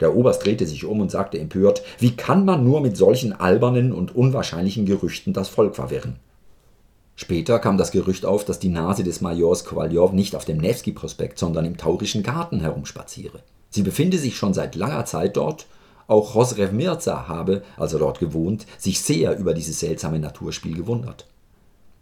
[0.00, 3.92] Der Oberst drehte sich um und sagte empört, wie kann man nur mit solchen albernen
[3.92, 6.16] und unwahrscheinlichen Gerüchten das Volk verwirren?
[7.16, 11.38] Später kam das Gerücht auf, dass die Nase des Majors Kowaljow nicht auf dem Nevsky-Prospekt,
[11.38, 13.40] sondern im Taurischen Garten herumspaziere.
[13.70, 15.66] Sie befinde sich schon seit langer Zeit dort.
[16.06, 21.26] Auch Rosrev Mirza habe, als er dort gewohnt, sich sehr über dieses seltsame Naturspiel gewundert.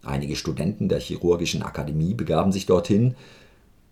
[0.03, 3.15] Einige Studenten der Chirurgischen Akademie begaben sich dorthin,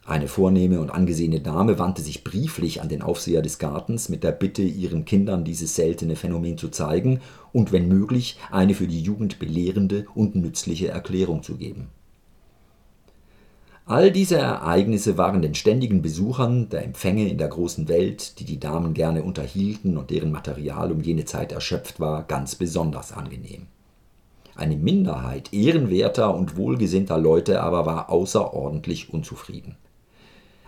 [0.07, 4.31] eine vornehme und angesehene Dame wandte sich brieflich an den Aufseher des Gartens mit der
[4.31, 7.20] Bitte, ihren Kindern dieses seltene Phänomen zu zeigen
[7.53, 11.89] und wenn möglich eine für die Jugend belehrende und nützliche Erklärung zu geben.
[13.89, 18.59] All diese Ereignisse waren den ständigen Besuchern der Empfänge in der großen Welt, die die
[18.59, 23.68] Damen gerne unterhielten und deren Material um jene Zeit erschöpft war, ganz besonders angenehm.
[24.57, 29.76] Eine Minderheit ehrenwerter und wohlgesinnter Leute aber war außerordentlich unzufrieden.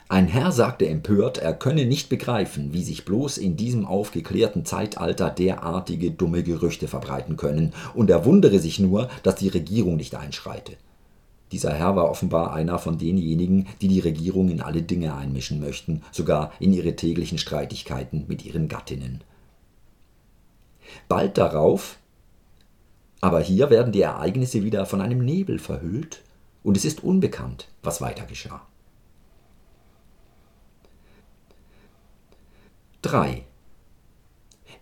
[0.09, 5.29] Ein Herr sagte empört, er könne nicht begreifen, wie sich bloß in diesem aufgeklärten Zeitalter
[5.29, 10.75] derartige dumme Gerüchte verbreiten können, und er wundere sich nur, dass die Regierung nicht einschreite.
[11.53, 16.03] Dieser Herr war offenbar einer von denjenigen, die die Regierung in alle Dinge einmischen möchten,
[16.13, 19.23] sogar in ihre täglichen Streitigkeiten mit ihren Gattinnen.
[21.09, 21.99] Bald darauf,
[23.21, 26.23] aber hier werden die Ereignisse wieder von einem Nebel verhüllt,
[26.63, 28.67] und es ist unbekannt, was weiter geschah.
[33.03, 33.43] 3.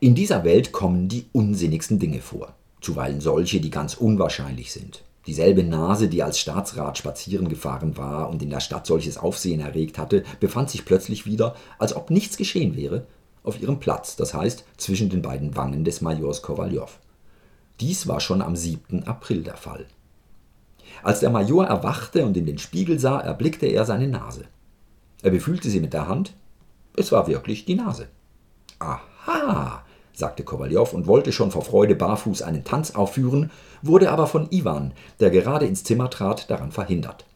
[0.01, 5.05] In dieser Welt kommen die unsinnigsten Dinge vor, zuweilen solche, die ganz unwahrscheinlich sind.
[5.27, 9.99] Dieselbe Nase, die als Staatsrat spazieren gefahren war und in der Stadt solches Aufsehen erregt
[9.99, 13.07] hatte, befand sich plötzlich wieder, als ob nichts geschehen wäre,
[13.43, 16.99] auf ihrem Platz, das heißt zwischen den beiden Wangen des Majors Kowaljow.
[17.81, 19.05] Dies war schon am 7.
[19.07, 19.87] April der Fall.
[21.03, 24.45] Als der Major erwachte und in den Spiegel sah, erblickte er seine Nase.
[25.23, 26.35] Er befühlte sie mit der Hand,
[26.97, 28.09] es war wirklich die Nase.
[28.79, 29.85] Aha,
[30.17, 33.51] sagte Kowaljow und wollte schon vor Freude barfuß einen Tanz aufführen,
[33.83, 37.27] wurde aber von Iwan, der gerade ins Zimmer trat, daran verhindert.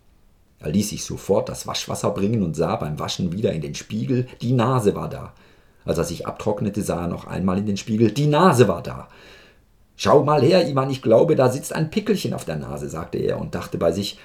[0.59, 4.27] Er ließ sich sofort das Waschwasser bringen und sah beim Waschen wieder in den Spiegel,
[4.41, 5.35] die Nase war da.
[5.85, 9.09] Als er sich abtrocknete, sah er noch einmal in den Spiegel, die Nase war da.
[9.97, 13.39] Schau mal her, Iwan, ich glaube, da sitzt ein Pickelchen auf der Nase, sagte er
[13.39, 14.19] und dachte bei sich,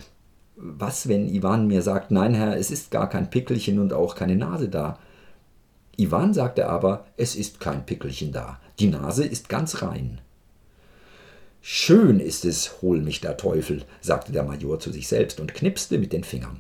[0.56, 4.38] was, wenn Iwan mir sagt, nein, Herr, es ist gar kein Pickelchen und auch keine
[4.38, 4.98] Nase da.
[5.98, 10.22] Iwan sagte aber, es ist kein Pickelchen da, die Nase ist ganz rein.
[11.62, 15.98] Schön ist es, hol mich der Teufel, sagte der Major zu sich selbst und knipste
[15.98, 16.60] mit den Fingern.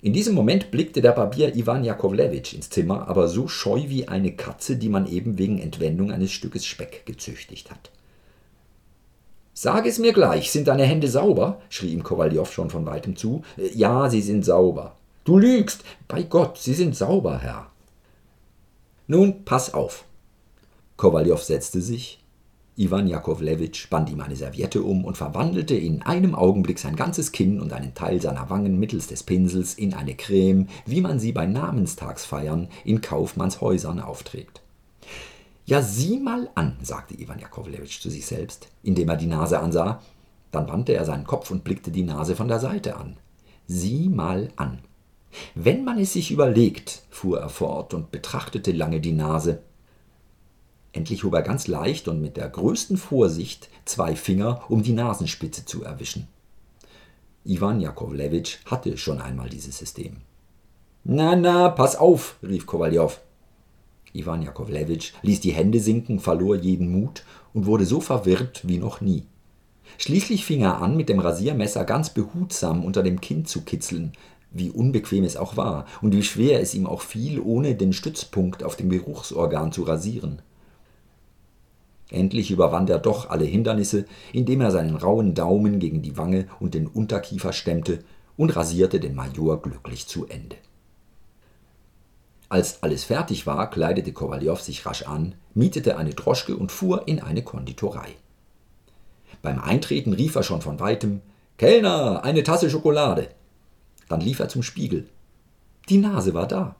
[0.00, 4.32] In diesem Moment blickte der Barbier Iwan Jakowlewitsch ins Zimmer, aber so scheu wie eine
[4.32, 7.90] Katze, die man eben wegen Entwendung eines Stückes Speck gezüchtigt hat.
[9.54, 11.60] Sag es mir gleich, sind deine Hände sauber?
[11.68, 13.42] schrie ihm Kowaljow schon von weitem zu.
[13.74, 14.96] Ja, sie sind sauber.
[15.24, 15.84] Du lügst.
[16.08, 17.71] Bei Gott, sie sind sauber, Herr.
[19.06, 20.04] Nun, pass auf.
[20.96, 22.22] Kowaljow setzte sich.
[22.76, 27.60] Iwan Jakowlewitsch band ihm eine Serviette um und verwandelte in einem Augenblick sein ganzes Kinn
[27.60, 31.44] und einen Teil seiner Wangen mittels des Pinsels in eine Creme, wie man sie bei
[31.44, 34.62] Namenstagsfeiern in Kaufmannshäusern aufträgt.
[35.66, 40.00] Ja, sieh mal an, sagte Iwan Jakowlewitsch zu sich selbst, indem er die Nase ansah.
[40.50, 43.16] Dann wandte er seinen Kopf und blickte die Nase von der Seite an.
[43.66, 44.78] Sieh mal an.
[45.54, 49.62] Wenn man es sich überlegt, fuhr er fort und betrachtete lange die Nase.
[50.92, 55.64] Endlich hob er ganz leicht und mit der größten Vorsicht zwei Finger, um die Nasenspitze
[55.64, 56.28] zu erwischen.
[57.44, 60.18] Iwan Jakowlewitsch hatte schon einmal dieses System.
[61.04, 63.18] Na, na, pass auf, rief Kowaljow.
[64.12, 67.24] Iwan Jakowlewitsch ließ die Hände sinken, verlor jeden Mut
[67.54, 69.24] und wurde so verwirrt wie noch nie.
[69.98, 74.12] Schließlich fing er an, mit dem Rasiermesser ganz behutsam unter dem Kinn zu kitzeln,
[74.52, 78.62] wie unbequem es auch war und wie schwer es ihm auch fiel, ohne den Stützpunkt
[78.64, 80.42] auf dem Geruchsorgan zu rasieren.
[82.10, 86.74] Endlich überwand er doch alle Hindernisse, indem er seinen rauen Daumen gegen die Wange und
[86.74, 88.00] den Unterkiefer stemmte
[88.36, 90.56] und rasierte den Major glücklich zu Ende.
[92.50, 97.18] Als alles fertig war, kleidete Kowaljow sich rasch an, mietete eine Droschke und fuhr in
[97.20, 98.10] eine Konditorei.
[99.40, 101.22] Beim Eintreten rief er schon von weitem
[101.56, 103.28] Kellner, eine Tasse Schokolade.
[104.12, 105.08] Dann lief er zum Spiegel.
[105.88, 106.76] Die Nase war da.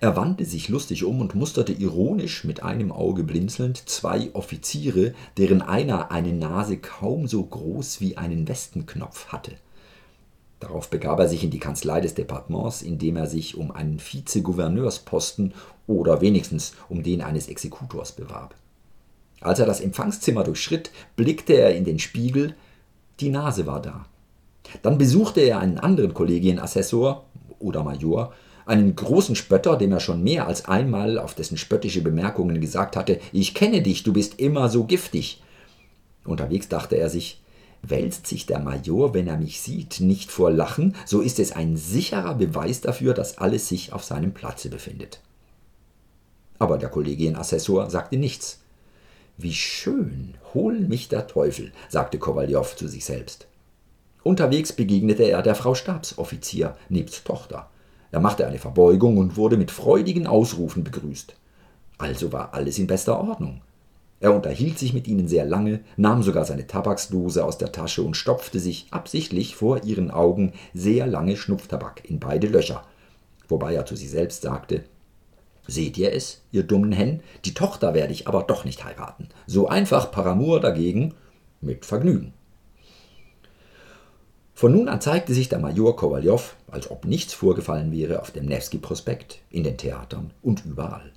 [0.00, 5.62] Er wandte sich lustig um und musterte ironisch mit einem Auge blinzelnd zwei Offiziere, deren
[5.62, 9.52] einer eine Nase kaum so groß wie einen Westenknopf hatte.
[10.60, 15.54] Darauf begab er sich in die Kanzlei des Departements, indem er sich um einen Vizegouverneursposten
[15.86, 18.54] oder wenigstens um den eines Exekutors bewarb.
[19.40, 22.54] Als er das Empfangszimmer durchschritt, blickte er in den Spiegel,
[23.20, 24.04] die Nase war da.
[24.82, 27.24] Dann besuchte er einen anderen Kollegienassessor
[27.58, 28.32] oder Major,
[28.66, 33.20] einen großen Spötter, dem er schon mehr als einmal auf dessen spöttische Bemerkungen gesagt hatte,
[33.32, 35.42] ich kenne dich, du bist immer so giftig.
[36.24, 37.44] Unterwegs dachte er sich,
[37.86, 41.76] Wälzt sich der Major, wenn er mich sieht, nicht vor Lachen, so ist es ein
[41.76, 45.20] sicherer Beweis dafür, dass alles sich auf seinem Platze befindet.
[46.58, 48.60] Aber der Kollegienassessor sagte nichts.
[49.36, 53.48] Wie schön, hol mich der Teufel, sagte Kowaljow zu sich selbst.
[54.24, 57.68] Unterwegs begegnete er der Frau Stabsoffizier nebst Tochter.
[58.10, 61.36] Er machte eine Verbeugung und wurde mit freudigen Ausrufen begrüßt.
[61.98, 63.60] Also war alles in bester Ordnung.
[64.20, 68.16] Er unterhielt sich mit ihnen sehr lange, nahm sogar seine Tabaksdose aus der Tasche und
[68.16, 72.82] stopfte sich absichtlich vor ihren Augen sehr lange Schnupftabak in beide Löcher,
[73.48, 74.84] wobei er zu sich selbst sagte
[75.66, 79.28] Seht ihr es, ihr dummen Hen, die Tochter werde ich aber doch nicht heiraten.
[79.46, 81.12] So einfach Paramour dagegen
[81.60, 82.32] mit Vergnügen.
[84.56, 88.46] Von nun an zeigte sich der Major Kowaljow, als ob nichts vorgefallen wäre, auf dem
[88.46, 91.10] Nevsky-Prospekt, in den Theatern und überall.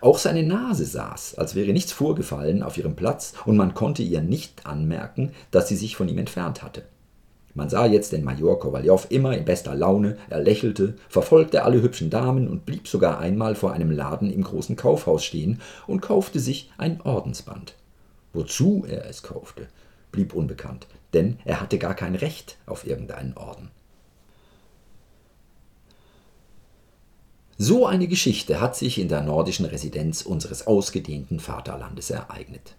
[0.00, 4.22] Auch seine Nase saß, als wäre nichts vorgefallen, auf ihrem Platz, und man konnte ihr
[4.22, 6.84] nicht anmerken, dass sie sich von ihm entfernt hatte.
[7.52, 12.08] Man sah jetzt den Major Kowaljow immer in bester Laune, er lächelte, verfolgte alle hübschen
[12.08, 16.72] Damen und blieb sogar einmal vor einem Laden im großen Kaufhaus stehen und kaufte sich
[16.78, 17.74] ein Ordensband.
[18.32, 19.68] Wozu er es kaufte,
[20.12, 23.70] blieb unbekannt, denn er hatte gar kein Recht auf irgendeinen Orden.
[27.58, 32.76] So eine Geschichte hat sich in der nordischen Residenz unseres ausgedehnten Vaterlandes ereignet.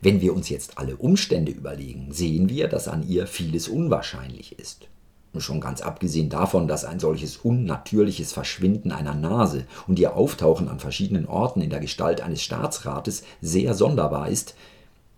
[0.00, 4.88] Wenn wir uns jetzt alle Umstände überlegen, sehen wir, dass an ihr vieles unwahrscheinlich ist.
[5.36, 10.80] Schon ganz abgesehen davon, dass ein solches unnatürliches Verschwinden einer Nase und ihr Auftauchen an
[10.80, 14.54] verschiedenen Orten in der Gestalt eines Staatsrates sehr sonderbar ist,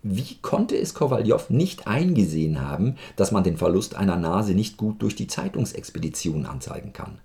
[0.03, 5.01] wie konnte es Kowaljow nicht eingesehen haben, dass man den Verlust einer Nase nicht gut
[5.01, 7.19] durch die Zeitungsexpedition anzeigen kann?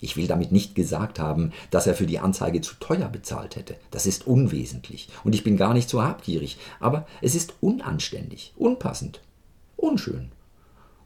[0.00, 3.76] Ich will damit nicht gesagt haben, dass er für die Anzeige zu teuer bezahlt hätte.
[3.92, 5.08] Das ist unwesentlich.
[5.22, 6.58] Und ich bin gar nicht so habgierig.
[6.80, 9.20] Aber es ist unanständig, unpassend,
[9.76, 10.32] unschön.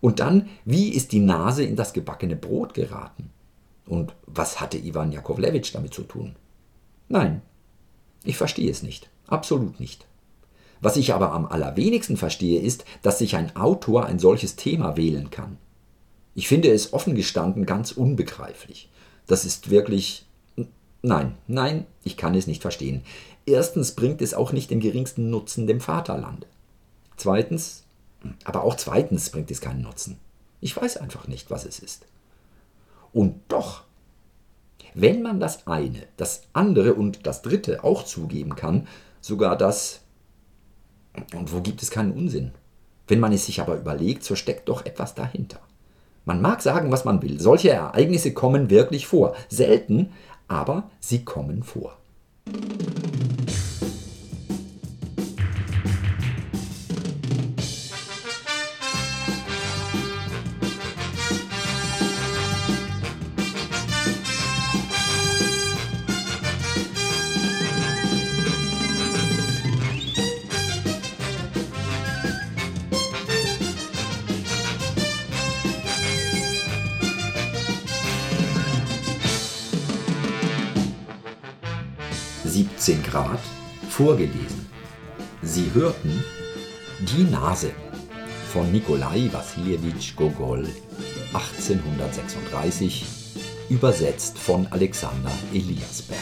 [0.01, 3.31] Und dann, wie ist die Nase in das gebackene Brot geraten?
[3.87, 6.35] Und was hatte Ivan Jakovlewitsch damit zu tun?
[7.09, 7.43] Nein,
[8.25, 9.11] ich verstehe es nicht.
[9.27, 10.07] Absolut nicht.
[10.81, 15.31] Was ich aber am allerwenigsten verstehe, ist, dass sich ein Autor ein solches Thema wählen
[15.31, 15.57] kann.
[16.35, 18.91] Ich finde es offen gestanden ganz unbegreiflich.
[19.27, 20.27] Das ist wirklich.
[21.03, 23.03] Nein, nein, ich kann es nicht verstehen.
[23.47, 26.47] Erstens bringt es auch nicht den geringsten Nutzen dem Vaterland.
[27.17, 27.85] Zweitens,
[28.45, 30.19] aber auch zweitens bringt es keinen Nutzen.
[30.61, 32.07] Ich weiß einfach nicht, was es ist.
[33.13, 33.85] Und doch,
[34.95, 38.89] wenn man das eine, das andere und das dritte auch zugeben kann,
[39.21, 40.01] sogar das.
[41.35, 42.53] Und wo gibt es keinen Unsinn?
[43.09, 45.61] Wenn man es sich aber überlegt, so steckt doch etwas dahinter.
[46.25, 47.39] Man mag sagen, was man will.
[47.41, 49.37] Solche Ereignisse kommen wirklich vor.
[49.49, 50.11] Selten,
[50.49, 51.97] aber sie kommen vor.
[83.17, 83.41] Grad
[83.89, 84.67] vorgelesen.
[85.41, 86.23] Sie hörten
[87.01, 87.71] Die Nase
[88.53, 90.69] von Nikolai Wassiljewitsch Gogol
[91.33, 93.07] 1836,
[93.71, 96.21] übersetzt von Alexander Eliasberg.